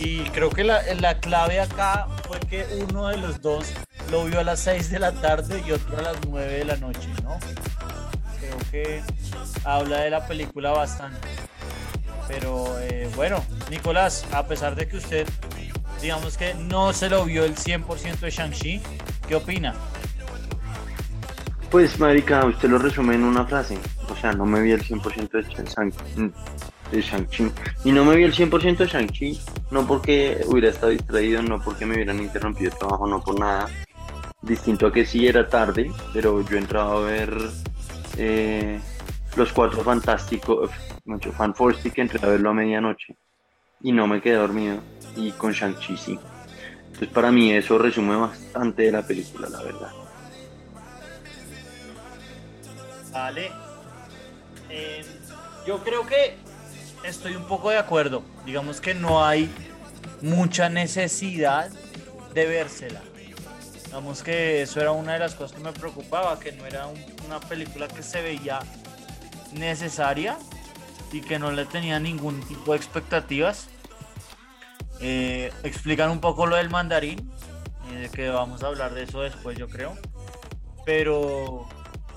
[0.00, 3.66] Y creo que la, la, clave acá fue que uno de los dos
[4.10, 6.76] lo vio a las 6 de la tarde y otro a las 9 de la
[6.76, 7.38] noche, ¿no?
[8.40, 9.02] Creo que
[9.64, 11.28] habla de la película bastante.
[12.26, 15.28] Pero eh, bueno, Nicolás, a pesar de que usted
[16.02, 18.80] digamos que no se lo vio el 100% de Shang-Chi.
[19.28, 19.74] ¿Qué opina?
[21.70, 23.78] Pues, marica, usted lo resume en una frase.
[24.10, 25.30] O sea, no me vi el 100%
[26.90, 27.52] de Shang-Chi.
[27.84, 31.86] y no me vi el 100% de Shang-Chi, no porque hubiera estado distraído, no porque
[31.86, 33.68] me hubieran interrumpido el trabajo, no por nada.
[34.42, 37.32] Distinto a que sí era tarde, pero yo entraba a ver
[38.18, 38.80] eh,
[39.36, 40.70] Los Cuatro Fantásticos,
[41.04, 43.16] mucho Fan Force que entré a verlo a medianoche
[43.80, 44.80] y no me quedé dormido
[45.16, 46.18] y con Shang-Chi sí.
[46.86, 49.92] Entonces para mí eso resume bastante de la película, la verdad.
[53.12, 53.52] Vale.
[54.68, 55.04] Eh,
[55.66, 56.36] yo creo que
[57.04, 58.22] estoy un poco de acuerdo.
[58.46, 59.50] Digamos que no hay
[60.22, 61.70] mucha necesidad
[62.34, 63.00] de vérsela.
[63.84, 66.98] Digamos que eso era una de las cosas que me preocupaba, que no era un,
[67.26, 68.60] una película que se veía
[69.52, 70.38] necesaria
[71.12, 73.68] y que no le tenía ningún tipo de expectativas.
[75.02, 77.28] Eh, explican un poco lo del mandarín,
[77.90, 79.96] eh, que vamos a hablar de eso después yo creo.
[80.86, 81.68] Pero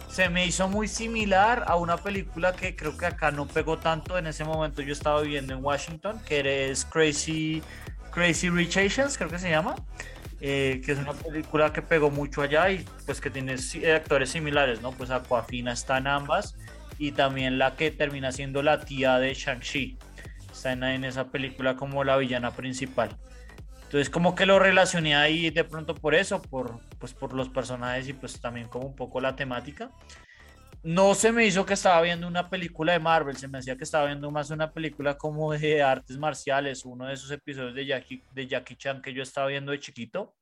[0.07, 4.19] se me hizo muy similar a una película que creo que acá no pegó tanto.
[4.19, 7.63] En ese momento yo estaba viviendo en Washington, que es Crazy,
[8.11, 9.75] Crazy Rich Asians, creo que se llama.
[10.41, 13.55] Eh, que es una película que pegó mucho allá y pues que tiene
[13.95, 14.91] actores similares, ¿no?
[14.91, 16.55] Pues Aquafina está en ambas
[16.99, 19.97] y también la que termina siendo la tía de Shang-Chi
[20.55, 23.15] está en, esa película como la villana principal.
[23.83, 28.07] Entonces como que lo relacioné ahí de pronto por eso, por, pues por los personajes
[28.07, 29.91] y pues también como un poco la temática.
[30.81, 33.83] No se me hizo que estaba viendo una película de Marvel, se me hacía que
[33.83, 38.23] estaba viendo más una película como de artes marciales, uno de esos episodios de Jackie,
[38.33, 40.35] de Jackie Chan que yo estaba viendo de chiquito.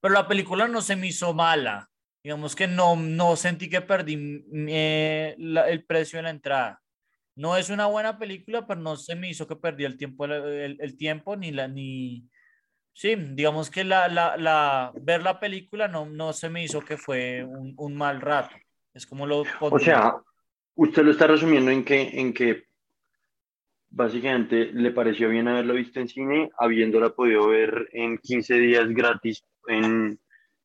[0.00, 1.88] Pero la película no se me hizo mala,
[2.24, 6.81] digamos que no, no sentí que perdí eh, la, el precio de la entrada.
[7.34, 10.76] No es una buena película, pero no se me hizo que perdí el tiempo, el,
[10.80, 12.28] el tiempo ni la, ni,
[12.92, 16.96] sí, digamos que la, la, la, ver la película no, no se me hizo que
[16.96, 18.54] fue un, un mal rato.
[18.94, 19.44] Es como lo...
[19.60, 20.16] O sea,
[20.74, 22.64] usted lo está resumiendo en que, en que
[23.88, 29.44] básicamente le pareció bien haberlo visto en cine, habiéndola podido ver en 15 días gratis
[29.68, 30.18] en,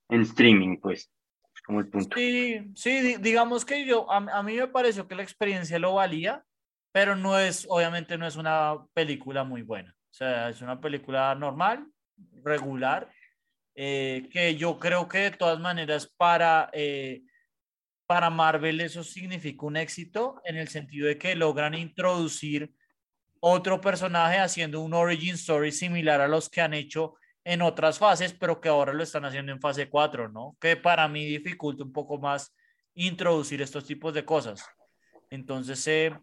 [0.09, 1.11] en streaming, pues.
[1.55, 2.15] Es como el punto.
[2.15, 6.45] Sí, sí, digamos que yo, a, a, mí me pareció que la experiencia lo valía,
[6.97, 9.95] pero no es, obviamente no es una película muy buena.
[10.09, 11.85] O sea, es una película normal,
[12.43, 13.07] regular,
[13.75, 17.21] eh, que yo creo que de todas maneras para, eh,
[18.07, 22.73] para Marvel eso significa un éxito en el sentido de que logran introducir
[23.41, 28.33] otro personaje haciendo un origin story similar a los que han hecho en otras fases,
[28.33, 30.57] pero que ahora lo están haciendo en fase 4, ¿no?
[30.59, 32.55] Que para mí dificulta un poco más
[32.95, 34.65] introducir estos tipos de cosas.
[35.29, 36.17] Entonces, eh,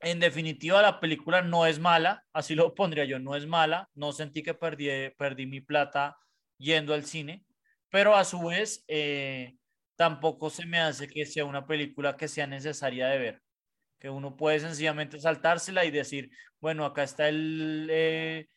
[0.00, 4.12] en definitiva, la película no es mala, así lo pondría yo, no es mala, no
[4.12, 6.16] sentí que perdí, perdí mi plata
[6.58, 7.44] yendo al cine,
[7.90, 9.56] pero a su vez eh,
[9.96, 13.42] tampoco se me hace que sea una película que sea necesaria de ver,
[13.98, 16.30] que uno puede sencillamente saltársela y decir,
[16.60, 18.48] bueno, acá está el eh,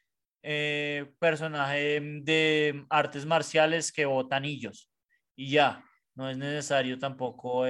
[0.44, 4.90] eh, personaje de artes marciales que bota anillos
[5.36, 7.64] y ya, no es necesario tampoco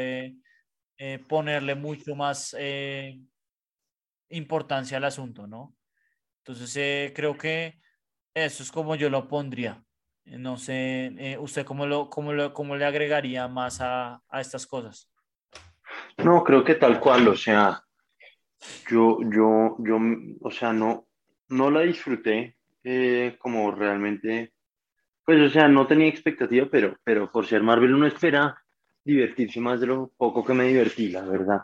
[1.28, 2.56] ponerle mucho más
[4.30, 5.76] importancia al asunto, ¿no?
[6.40, 7.80] Entonces, creo que
[8.34, 9.84] eso es como yo lo pondría.
[10.26, 14.68] No sé, eh, ¿usted cómo, lo, cómo, lo, cómo le agregaría más a, a, estas
[14.68, 15.10] cosas?
[16.18, 17.84] No, creo que tal cual, o sea,
[18.90, 20.00] yo, yo, yo,
[20.42, 21.08] o sea, no,
[21.50, 24.54] no la disfruté eh, como realmente,
[25.26, 28.64] pues, o sea, no tenía expectativa, pero, pero por ser Marvel uno espera
[29.04, 31.62] divertirse más de lo poco que me divertí, la verdad.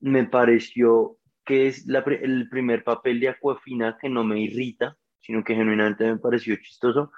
[0.00, 5.42] Eh, me pareció que es el primer papel de Aquafina que no me irrita, sino
[5.42, 7.10] que genuinamente me pareció chistoso,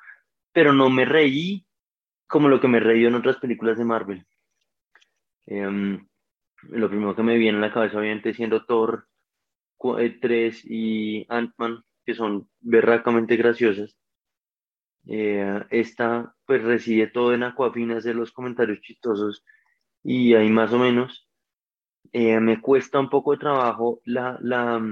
[0.53, 1.67] pero no me reí
[2.27, 4.27] como lo que me reí en otras películas de Marvel.
[5.47, 6.07] Em,
[6.63, 9.09] lo primero que me viene a la cabeza, obviamente, siendo Thor
[10.21, 13.97] 3 eh, y Ant-Man, que son berracamente graciosas.
[15.09, 19.45] Eh, esta, pues, recibe todo en Aquafina, hacer los comentarios chistosos
[20.05, 21.30] y ahí más o menos.
[22.13, 24.83] Eh, me cuesta un poco de trabajo la, la,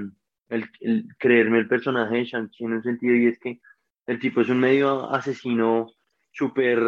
[0.49, 0.69] el,
[1.17, 3.59] creerme el personaje de Shang-Chi en un sentido y es que
[4.07, 5.91] el tipo es un medio asesino
[6.31, 6.79] súper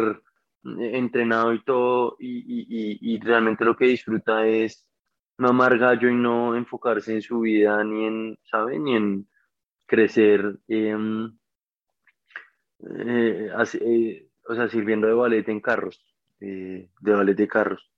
[0.64, 4.88] eh, entrenado y todo y, y, y, realmente lo que disfruta es
[5.36, 8.78] mamar gallo y no enfocarse en su vida ni en, ¿sabe?
[8.78, 9.28] Ni en
[9.86, 10.96] crecer, eh,
[12.80, 16.02] eh, o sea, sirviendo de ballet en carros,
[16.40, 17.92] de ballet de carros.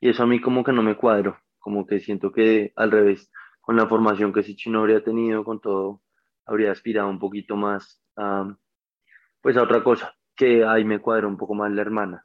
[0.00, 3.28] Y eso a mí como que no me cuadro, como que siento que al revés,
[3.60, 6.00] con la formación que Sichino habría tenido, con todo,
[6.44, 8.56] habría aspirado un poquito más a,
[9.40, 12.24] pues a otra cosa, que ahí me cuadra un poco más la hermana.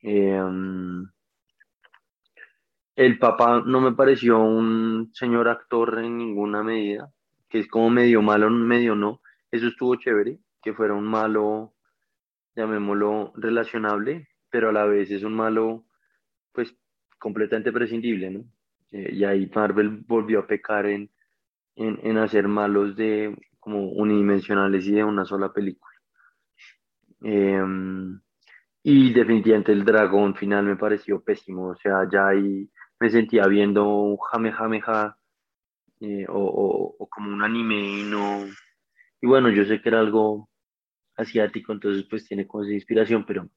[0.00, 1.08] Em,
[2.96, 7.12] el papá no me pareció un señor actor en ninguna medida,
[7.48, 9.20] que es como medio malo, medio no.
[9.52, 11.74] Eso estuvo chévere, que fuera un malo,
[12.56, 15.84] llamémoslo, relacionable, pero a la vez es un malo,
[16.50, 16.76] pues,
[17.22, 18.44] completamente prescindible, ¿no?
[18.90, 21.08] Eh, y ahí Marvel volvió a pecar en,
[21.76, 25.94] en, en, hacer malos de como unidimensionales y de una sola película.
[27.22, 28.20] Em,
[28.82, 33.88] y definitivamente el dragón final me pareció pésimo, o sea, ya ahí me sentía viendo
[33.88, 35.16] un jame jame ja,
[36.00, 38.44] eh, o, o, o, como un anime y no...
[39.20, 40.50] Y bueno, yo sé que era algo
[41.16, 43.48] asiático, entonces pues tiene como esa inspiración, pero,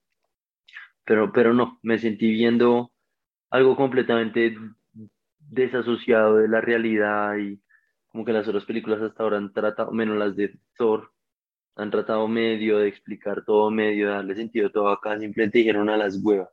[1.03, 2.91] pero, pero no, me sentí viendo
[3.55, 4.57] algo completamente
[5.39, 7.61] desasociado de la realidad y
[8.07, 11.11] como que las otras películas hasta ahora han tratado, menos las de Thor,
[11.75, 15.97] han tratado medio de explicar todo, medio de darle sentido todo acá, simplemente dijeron a
[15.97, 16.49] las huevas.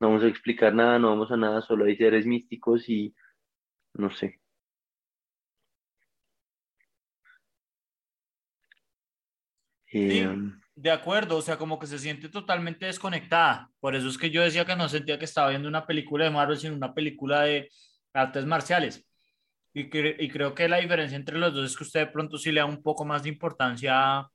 [0.00, 3.14] No vamos a explicar nada, no vamos a nada, solo hay seres místicos y
[3.94, 4.40] no sé.
[9.90, 13.68] Em, de acuerdo, o sea, como que se siente totalmente desconectada.
[13.80, 16.30] Por eso es que yo decía que no sentía que estaba viendo una película de
[16.30, 17.68] Marvel, sino una película de,
[18.12, 19.04] artes marciales.
[19.74, 22.52] Y, y, creo que la diferencia entre los dos es que usted de pronto sí
[22.52, 24.28] le da un poco más de importancia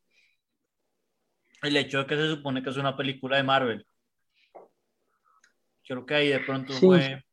[1.62, 3.88] el hecho de que se supone que es una película de Marvel.
[5.88, 7.24] Creo que ahí de pronto fue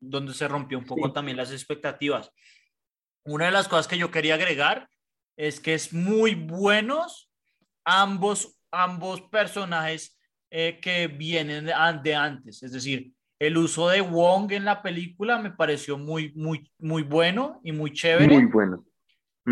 [0.00, 2.30] donde se rompió un poco también las expectativas.
[3.24, 4.88] Una de las cosas que yo quería agregar
[5.36, 7.30] es que es muy buenos
[7.84, 10.18] ambos, ambos personajes
[10.50, 12.62] eh, que vienen de, antes.
[12.62, 17.60] Es decir, el uso de Wong en la película me pareció muy, muy, muy bueno
[17.64, 18.34] y muy chévere.
[18.34, 18.84] Muy bueno.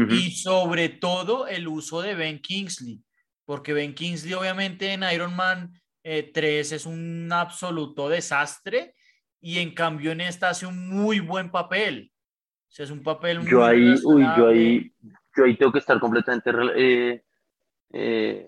[0.09, 3.03] Y sobre todo el uso de Ben Kingsley,
[3.45, 5.70] porque Ben Kingsley obviamente en Iron Man
[6.03, 6.35] 3
[6.72, 8.95] eh, es un absoluto desastre
[9.39, 12.11] y en cambio en esta hace un muy buen papel.
[12.78, 14.93] O es un papel muy Yo ahí, uy, yo ahí,
[15.37, 17.22] yo ahí tengo que estar completamente eh,
[17.93, 18.47] eh,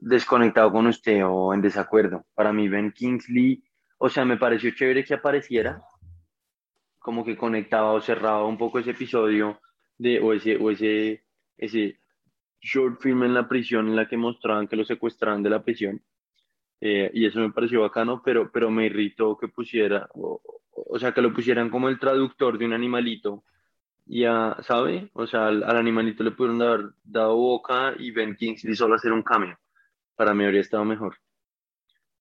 [0.00, 2.24] desconectado con usted o en desacuerdo.
[2.34, 3.62] Para mí, Ben Kingsley,
[3.98, 5.82] o sea, me pareció chévere que apareciera,
[6.98, 9.60] como que conectaba o cerraba un poco ese episodio
[9.98, 11.24] de, o ese, o ese,
[11.56, 12.00] ese
[12.60, 16.02] short film en la prisión en la que mostraban que lo secuestraban de la prisión.
[16.80, 21.12] Eh, y eso me pareció bacano, pero, pero me irritó que pusiera, o, o sea,
[21.12, 23.44] que lo pusieran como el traductor de un animalito
[24.06, 25.10] ya, ¿sabe?
[25.12, 29.12] O sea, al, al, animalito le pudieron haber dado boca y Ben Kingsley solo hacer
[29.12, 29.58] un cambio.
[30.14, 31.16] Para mí habría estado mejor.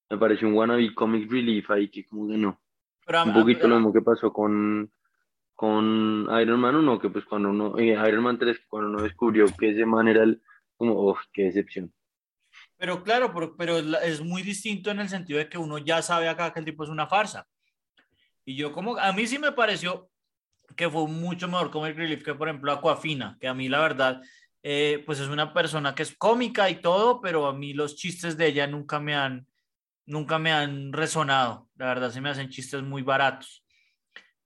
[0.10, 2.60] Me pareció un wannabe comic relief ahí que como que no.
[3.06, 4.92] Pero, un poquito lo mismo que pasó con,
[5.54, 9.46] con Iron Man 1, que pues cuando uno, eh, Iron Man 3, cuando uno descubrió
[9.58, 10.42] que ese man era el,
[10.76, 11.94] como, oh, qué decepción.
[12.78, 16.28] Pero claro, pero, pero es muy distinto en el sentido de que uno ya sabe
[16.28, 17.48] acá que el tipo es una farsa.
[18.44, 20.10] Y yo como, a mí sí me pareció
[20.76, 24.22] que fue mucho mejor Comic Relief que, por ejemplo, Aquafina, que a mí la verdad,
[24.64, 28.38] eh, pues es una persona que es cómica y todo, pero a mí los chistes
[28.38, 29.48] de ella nunca me han,
[30.06, 31.70] nunca me han resonado.
[31.76, 33.64] La verdad, se me hacen chistes muy baratos.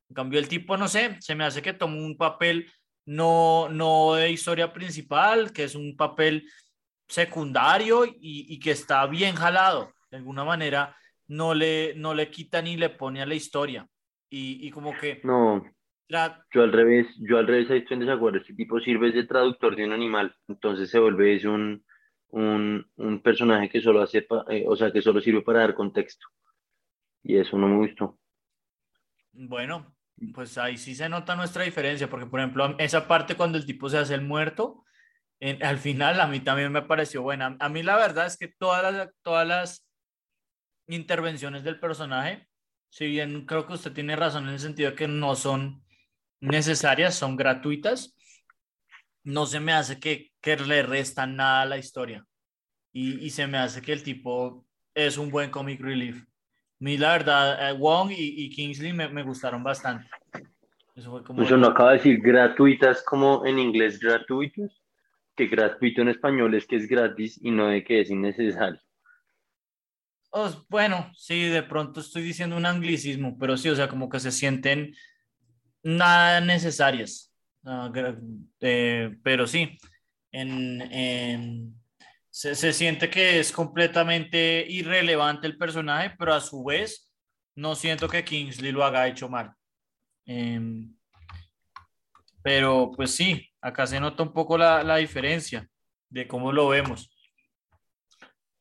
[0.10, 2.72] En cambio, el tipo, no sé, se me hace que tomó un papel
[3.06, 6.50] no, no de historia principal, que es un papel
[7.08, 9.94] secundario y, y que está bien jalado.
[10.12, 10.96] De alguna manera,
[11.28, 13.88] no le, no le quita ni le pone a la historia.
[14.30, 15.22] Y, y como que...
[15.24, 15.64] No,
[16.52, 18.40] yo al revés, yo al revés ahí estoy en desacuerdo.
[18.40, 21.86] Este tipo sirve de traductor de un animal, entonces se vuelve es un,
[22.30, 26.28] un, un personaje que solo hace, eh, o sea, que solo sirve para dar contexto.
[27.22, 28.18] Y eso no me gustó.
[29.34, 29.96] Bueno,
[30.34, 33.90] pues ahí sí se nota nuestra diferencia, porque por ejemplo, esa parte cuando el tipo
[33.90, 34.84] se hace el muerto,
[35.40, 37.56] en, al final a mí también me pareció buena.
[37.60, 39.88] A mí la verdad es que todas las, todas las
[40.88, 42.48] intervenciones del personaje,
[42.90, 45.84] si bien creo que usted tiene razón en el sentido de que no son
[46.42, 48.16] necesarias, son gratuitas,
[49.24, 52.26] no se me hace que, que le restan nada a la historia.
[52.92, 54.66] Y, y, se me hace que el tipo
[54.96, 56.26] es un buen comic relief.
[56.80, 60.10] Mí, la verdad, eh, Wong y, y, Kingsley me, me, gustaron bastante.
[60.96, 61.44] Eso fue como.
[61.44, 64.82] Eso no acaba de decir gratuitas como en inglés gratuitos,
[65.36, 68.82] que gratuito en español es que es gratis y no de que es innecesario.
[70.32, 74.20] Oh, bueno, sí, de pronto estoy diciendo un anglicismo, pero sí, o sea, como que
[74.20, 74.94] se sienten
[75.84, 77.34] nada necesarias.
[77.64, 77.92] Uh,
[78.62, 79.78] eh, pero sí,
[80.32, 81.76] en, en,
[82.30, 87.12] se, se, siente que es completamente irrelevante el personaje, pero a su vez
[87.56, 89.54] no siento que Kingsley lo haga hecho mal.
[90.26, 90.88] Eh,
[92.42, 95.68] pero pues sí, acá se nota un poco la, la diferencia
[96.10, 97.12] de cómo lo vemos.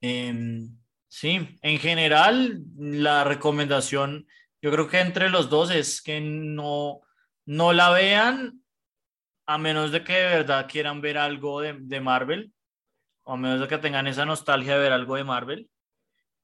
[0.00, 0.68] Eh,
[1.08, 4.26] sí, en general, la recomendación,
[4.60, 7.00] yo creo que entre los dos es que no,
[7.48, 8.62] no la vean
[9.46, 12.52] a menos de que de verdad quieran ver algo de, de Marvel,
[13.22, 15.70] o a menos de que tengan esa nostalgia de ver algo de Marvel.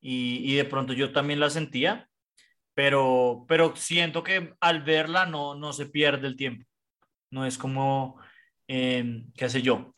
[0.01, 2.09] Y, y, de pronto yo también la sentía,
[2.73, 6.65] pero, pero siento que al verla no, no se pierde el tiempo.
[7.31, 8.19] No es como,
[8.67, 9.93] eh, qué sé yo,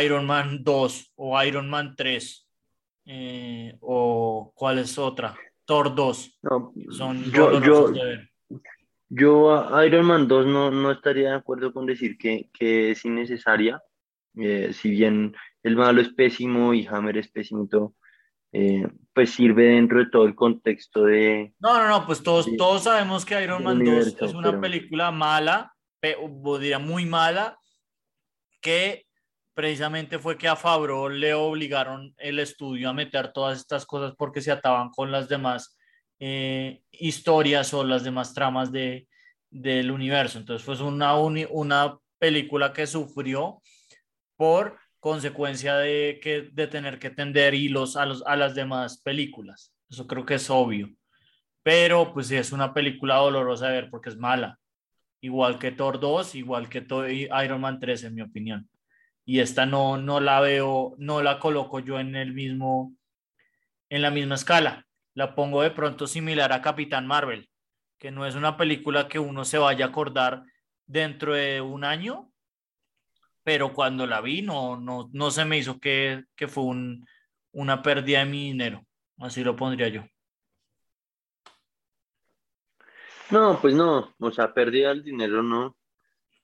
[0.00, 2.48] Iron Man 2 o Iron Man 3
[3.06, 6.38] eh, o cuál es otra, Thor 2.
[6.42, 8.33] No, Son yo, yo, de ver.
[9.08, 13.04] Yo a Iron Man 2 no, no estaría de acuerdo con decir que, que es
[13.04, 13.82] innecesaria.
[14.36, 17.94] Eh, si bien el malo es pésimo y Hammer es pésimo y todo,
[18.52, 21.54] eh, pues sirve dentro de todo el contexto de...
[21.58, 24.60] No, no, no, pues todos, de, todos sabemos que Iron Man 2 es una pero...
[24.60, 25.74] película mala,
[26.20, 27.58] o diría muy mala,
[28.60, 29.06] que
[29.54, 34.40] precisamente fue que a Fabro le obligaron el estudio a meter todas estas cosas porque
[34.40, 35.76] se ataban con las demás
[36.26, 39.06] eh, historias o las demás tramas de,
[39.50, 40.38] del universo.
[40.38, 43.60] Entonces fue una, una película que sufrió
[44.34, 49.74] por consecuencia de, que, de tener que tender hilos a, los, a las demás películas.
[49.90, 50.88] Eso creo que es obvio.
[51.62, 54.58] Pero pues sí, es una película dolorosa de ver porque es mala.
[55.20, 56.86] Igual que Thor 2, igual que
[57.44, 58.70] Iron Man 3, en mi opinión.
[59.26, 62.94] Y esta no, no la veo, no la coloco yo en el mismo,
[63.90, 64.83] en la misma escala
[65.14, 67.48] la pongo de pronto similar a Capitán Marvel,
[67.98, 70.44] que no es una película que uno se vaya a acordar
[70.86, 72.30] dentro de un año,
[73.42, 77.06] pero cuando la vi no, no, no se me hizo que, que fue un,
[77.52, 78.84] una pérdida de mi dinero,
[79.18, 80.04] así lo pondría yo.
[83.30, 85.76] No, pues no, o sea, pérdida del dinero no.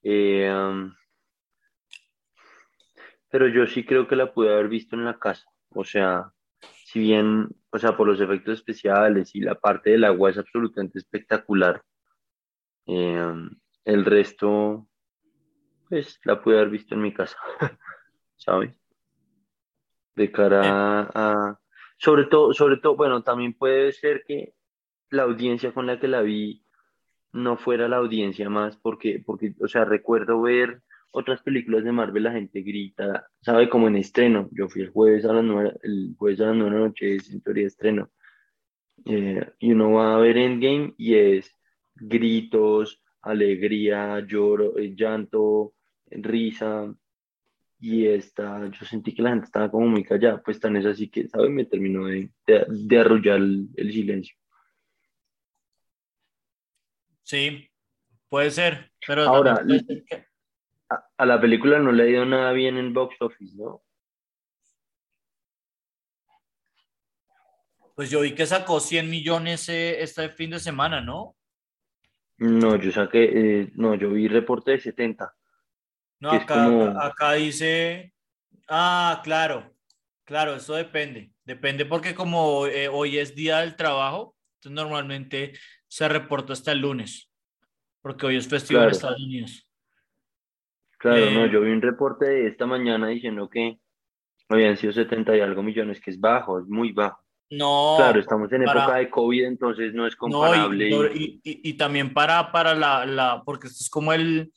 [0.03, 0.95] Eh, um,
[3.29, 6.33] pero yo sí creo que la pude haber visto en la casa, o sea,
[6.91, 10.99] si bien, o sea, por los efectos especiales y la parte del agua es absolutamente
[10.99, 11.81] espectacular,
[12.87, 13.35] eh,
[13.85, 14.89] el resto,
[15.89, 17.37] pues la pude haber visto en mi casa,
[18.37, 18.75] ¿sabes?
[20.17, 21.61] de cara a,
[21.97, 24.55] sobre todo, sobre todo, bueno, también puede ser que
[25.11, 26.65] la audiencia con la que la vi
[27.33, 30.83] no fuera la audiencia más, porque, porque, o sea, recuerdo ver
[31.13, 34.49] otras películas de Marvel, la gente grita, sabe, como en estreno.
[34.53, 37.17] Yo fui el jueves a las nueve, el jueves a las nueve de la noche,
[37.17, 38.11] es en teoría estreno.
[39.07, 41.57] Eh, y uno va a ver Endgame y es
[41.95, 45.75] gritos, alegría, lloro, eh, llanto,
[46.11, 46.95] risa.
[47.83, 51.09] Y esta, yo sentí que la gente estaba como muy callada, pues tan es así
[51.09, 51.51] que, ¿sabes?
[51.51, 54.37] Me terminó de, de, arrullar el, silencio.
[57.23, 57.71] Sí,
[58.29, 59.65] puede ser, pero ahora
[61.21, 63.83] a, la película no le ha ido nada bien en box office, ¿no?
[67.95, 71.37] Pues yo vi que sacó 100 millones eh, este fin de semana, ¿no?
[72.39, 75.35] No, yo saqué, eh, no, yo vi reporte de 70.
[76.21, 78.15] No, acá, acá dice,
[78.69, 79.75] ah, claro,
[80.25, 81.33] claro, eso depende.
[81.45, 85.53] Depende porque como eh, hoy es día del trabajo, entonces normalmente
[85.87, 87.31] se reporta hasta el lunes,
[88.01, 89.70] porque hoy es festivo en Estados Unidos.
[91.01, 93.79] Claro, no, eh, yo vi un reporte de esta mañana diciendo que
[94.51, 97.25] habían sido 70 y algo millones, que es bajo, es muy bajo.
[97.49, 97.95] No.
[97.97, 100.91] Claro, estamos en época de COVID, entonces no es comparable.
[101.43, 104.53] y, también para, para la, la, porque esto es como el,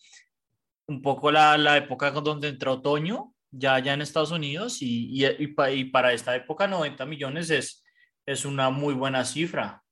[0.88, 5.86] un poco la, la época donde entró otoño, ya, ya en Estados Unidos, y, y,
[5.86, 7.86] para esta época 90 millones es,
[8.26, 9.83] es una muy buena cifra.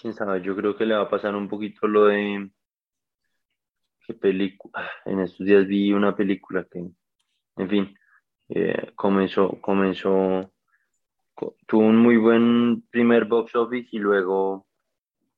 [0.00, 2.50] Quién sabe, yo creo que le va a pasar un poquito lo de
[4.06, 4.88] qué película.
[5.04, 6.78] En estos días vi una película que,
[7.56, 7.94] en fin,
[8.48, 10.52] eh, comenzó, comenzó,
[11.66, 14.66] tuvo un muy buen primer box office y luego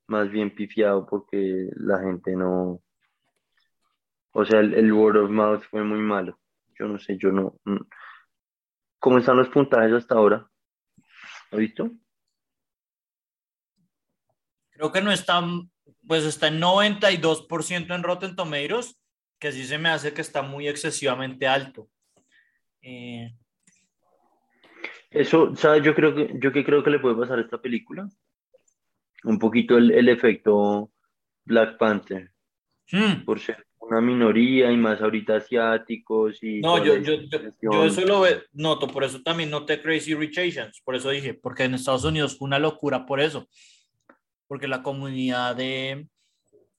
[0.06, 2.80] más bien pifiado porque la gente no,
[4.32, 6.38] o sea, el, el word of mouth fue muy malo.
[6.78, 7.56] Yo no sé, yo no.
[8.98, 10.48] ¿Cómo están los puntajes hasta ahora?
[11.50, 11.90] ¿Has visto?
[14.80, 15.46] Creo que no está,
[16.06, 18.98] pues está en 92% en Rotten Tomatoes,
[19.38, 21.90] que sí se me hace que está muy excesivamente alto.
[22.80, 23.30] Eh,
[25.10, 25.82] Eso, ¿sabes?
[25.82, 28.08] Yo creo que, yo que creo que le puede pasar a esta película.
[29.24, 30.90] Un poquito el, efecto
[31.44, 32.32] Black Panther.
[32.90, 33.26] Hmm.
[33.26, 36.62] Por ser una minoría y más ahorita asiáticos y...
[36.62, 37.16] No, yo, yo,
[37.60, 38.24] yo, eso lo
[38.54, 42.38] noto, por eso también noté Crazy Rich Asians, por eso dije, porque en Estados Unidos
[42.38, 43.46] fue una locura por eso
[44.50, 46.08] porque la comunidad de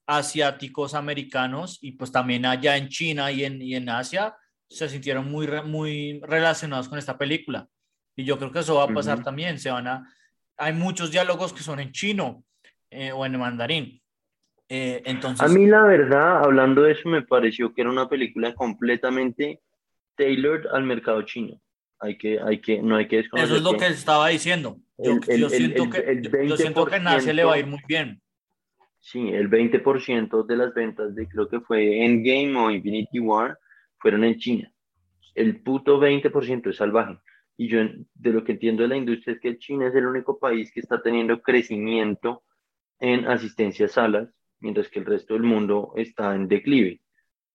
[0.06, 4.36] asiáticos americanos y pues también allá en China y en, y en Asia
[4.68, 7.66] se sintieron muy, muy relacionados con esta película.
[8.14, 9.58] Y yo creo que eso va a pasar también.
[9.58, 10.06] Se van a,
[10.58, 12.44] hay muchos diálogos que son en chino
[12.90, 14.02] eh, o en mandarín.
[14.68, 15.40] Eh, entonces...
[15.40, 19.62] A mí la verdad, hablando de eso, me pareció que era una película completamente
[20.16, 21.58] tailored al mercado chino.
[22.00, 24.76] Hay que, hay que, no hay que Eso es lo que estaba diciendo.
[25.04, 28.20] Yo, siento, que, yo siento que le va a ir muy bien.
[29.00, 33.58] Sí, el 20% de las ventas de creo que fue Endgame o Infinity War
[33.98, 34.72] fueron en China.
[35.34, 37.18] El puto 20% es salvaje.
[37.56, 37.80] Y yo
[38.14, 40.80] de lo que entiendo de la industria es que China es el único país que
[40.80, 42.44] está teniendo crecimiento
[43.00, 44.28] en asistencia a salas,
[44.60, 47.00] mientras que el resto del mundo está en declive.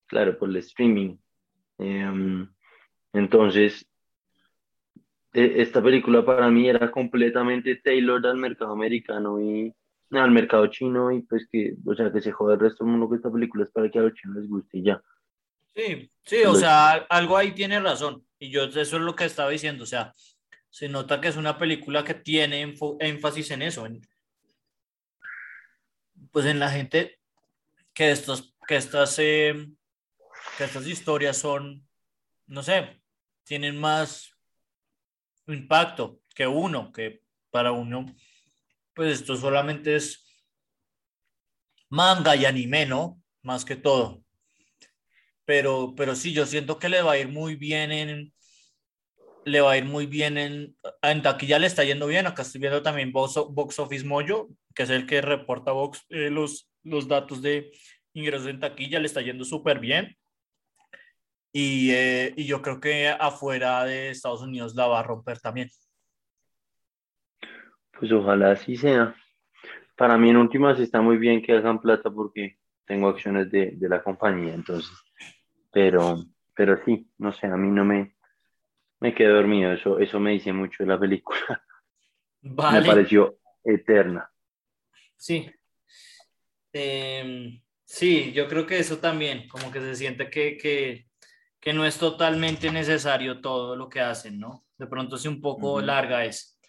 [0.06, 1.18] Claro, por el streaming.
[1.78, 2.50] Em,
[3.14, 3.87] entonces,
[5.38, 9.72] esta película para mí era completamente tailored al mercado americano y
[10.12, 13.10] al mercado chino y pues que, o sea, que se jode el resto del mundo
[13.10, 15.02] que esta película es para que a los chinos les guste y ya.
[15.76, 19.52] Sí, sí, o sea, algo ahí tiene razón y yo eso es lo que estaba
[19.52, 20.14] diciendo, o sea,
[20.70, 24.02] se nota que es una película que tiene énfasis en eso, en,
[26.32, 27.20] pues en la gente
[27.94, 29.68] que estos, que estas, eh,
[30.58, 31.88] que estas historias son,
[32.48, 33.02] no sé,
[33.44, 34.37] tienen más
[35.54, 38.06] impacto que uno, que para uno,
[38.94, 40.26] pues esto solamente es
[41.90, 43.22] manga y anime, ¿no?
[43.42, 44.24] Más que todo.
[45.46, 48.34] Pero, pero sí, yo siento que le va a ir muy bien en,
[49.46, 52.28] le va a ir muy bien en, en taquilla le está yendo bien.
[52.28, 53.38] Acá estoy viendo también Box,
[53.80, 57.72] Office Mojo, que es el que reporta Box, eh, los, los datos de
[58.14, 60.18] ingresos en taquilla, le está yendo súper bien.
[61.60, 65.72] Y, eh, y, yo creo que afuera de Estados Unidos la va a romper también.
[67.98, 69.16] Pues ojalá así sea.
[69.96, 73.90] Para mí en últimas está muy bien que hagan plata porque tengo acciones de, de
[73.90, 74.96] la compañía, entonces.
[75.72, 78.16] Pero, pero sí, no sé, a mí no me,
[79.00, 79.74] me quedé dormido.
[79.74, 81.40] Eso, eso me dice mucho de la película.
[82.44, 84.30] Me pareció eterna.
[85.16, 85.50] Sí.
[86.72, 91.08] Em, sí, yo creo que eso también, como que se siente que, que
[91.60, 94.66] que no es totalmente necesario todo lo que hacen, ¿no?
[94.78, 96.60] De pronto sí un poco larga es.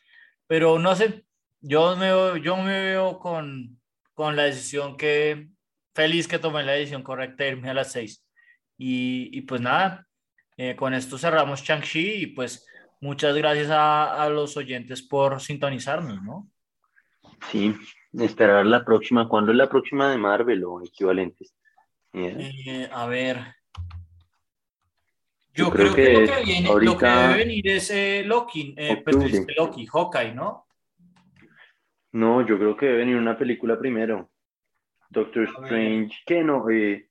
[0.47, 1.25] Pero no sé,
[1.61, 3.81] yo me yo me veo con,
[4.15, 5.49] con la decisión que,
[5.95, 8.25] feliz que tomé la decisión correcta de irme a las seis.
[8.79, 10.07] Y, y pues nada,
[10.57, 12.67] eh, con esto cerramos Shang-Chi y pues
[13.01, 16.49] muchas gracias a, a los oyentes por sintonizarnos, ¿no?
[17.51, 17.75] Sí,
[18.13, 19.29] esperar la próxima.
[19.29, 21.55] ¿Cuándo es la próxima de Marvel o equivalentes?
[22.13, 22.37] Yeah.
[22.39, 23.58] Eh, a ver.
[25.59, 28.75] Yo creo creo, que, que lo que viene, lo que debe venir es eh, Loki,
[28.77, 30.67] eh, pues, que Loki, Hawkeye, ¿no?
[32.13, 34.31] No, yo creo que debe venir una película primero.
[35.11, 35.45] Doctor.
[35.45, 36.69] Strange, ¿qué no?
[36.71, 37.09] Eh,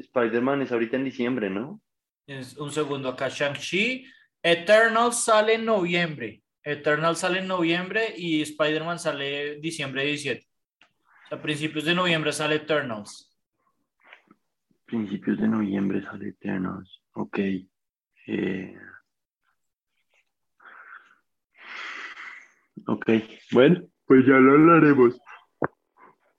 [0.00, 1.80] Spider-Man es ahorita en diciembre, ¿no?
[2.26, 4.04] Es un segundo acá, Shang-Chi.
[4.42, 6.42] Eternal sale en noviembre.
[6.62, 10.44] Eternal sale en noviembre y Spider-Man sale diciembre 17.
[10.44, 13.29] O sea, a principios de noviembre sale Eternals.
[14.90, 17.00] Principios de noviembre sale Eternals.
[17.14, 17.38] Ok.
[18.26, 18.76] Eh,
[22.86, 23.06] Ok.
[23.52, 25.14] Bueno, pues ya lo hablaremos.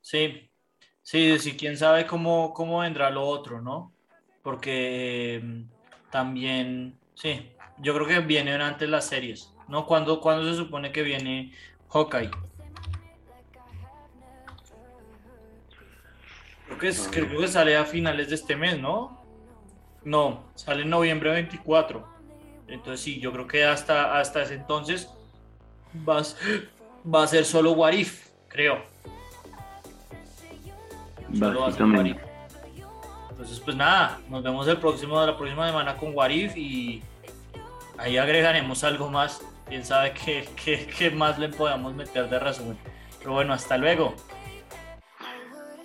[0.01, 0.51] Sí,
[1.01, 3.93] sí, sí, quién sabe cómo, cómo vendrá lo otro, ¿no?
[4.43, 5.65] Porque eh,
[6.11, 9.85] también, sí, yo creo que vienen antes las series, ¿no?
[9.85, 11.53] ¿Cuándo, cuándo se supone que viene
[11.89, 12.31] Hawkeye?
[16.81, 19.21] Que, es- creo que sale a finales de este mes, ¿no?
[20.03, 22.05] No, sale en noviembre 24.
[22.67, 25.09] Entonces sí, yo creo que hasta, hasta ese entonces
[26.07, 26.35] va, a s-
[27.05, 28.81] va a ser solo What If, creo.
[31.37, 32.15] Solo va a ser What If.
[32.17, 32.31] Básicamente.
[33.29, 37.01] Entonces, pues nada, nos vemos el próximo, la próxima semana con Warif y
[37.97, 39.41] ahí agregaremos algo más.
[39.67, 42.77] Quién sabe qué, qué, qué más le podamos meter de resumen.
[43.19, 44.13] Pero bueno, hasta luego.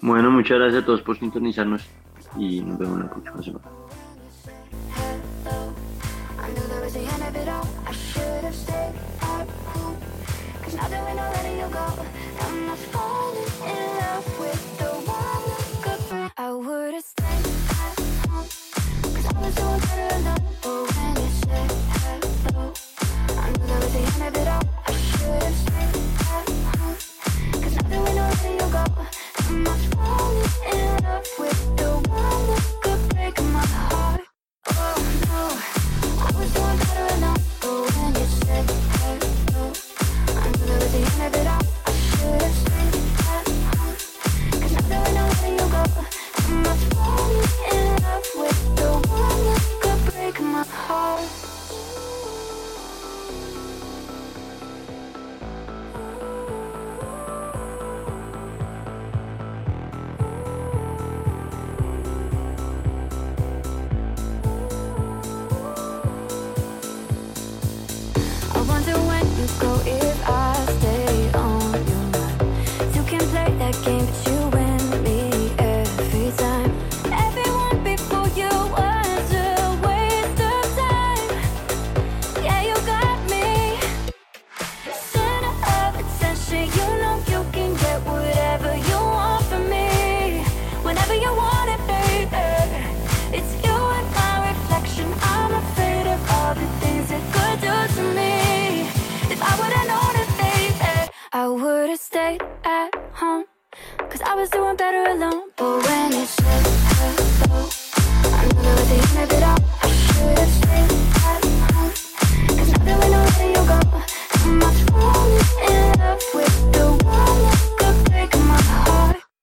[0.00, 1.82] Bueno, muchas gracias a todos por sintonizarnos
[2.38, 3.64] y nos vemos la próxima semana.
[6.38, 6.68] I knew
[24.30, 24.60] there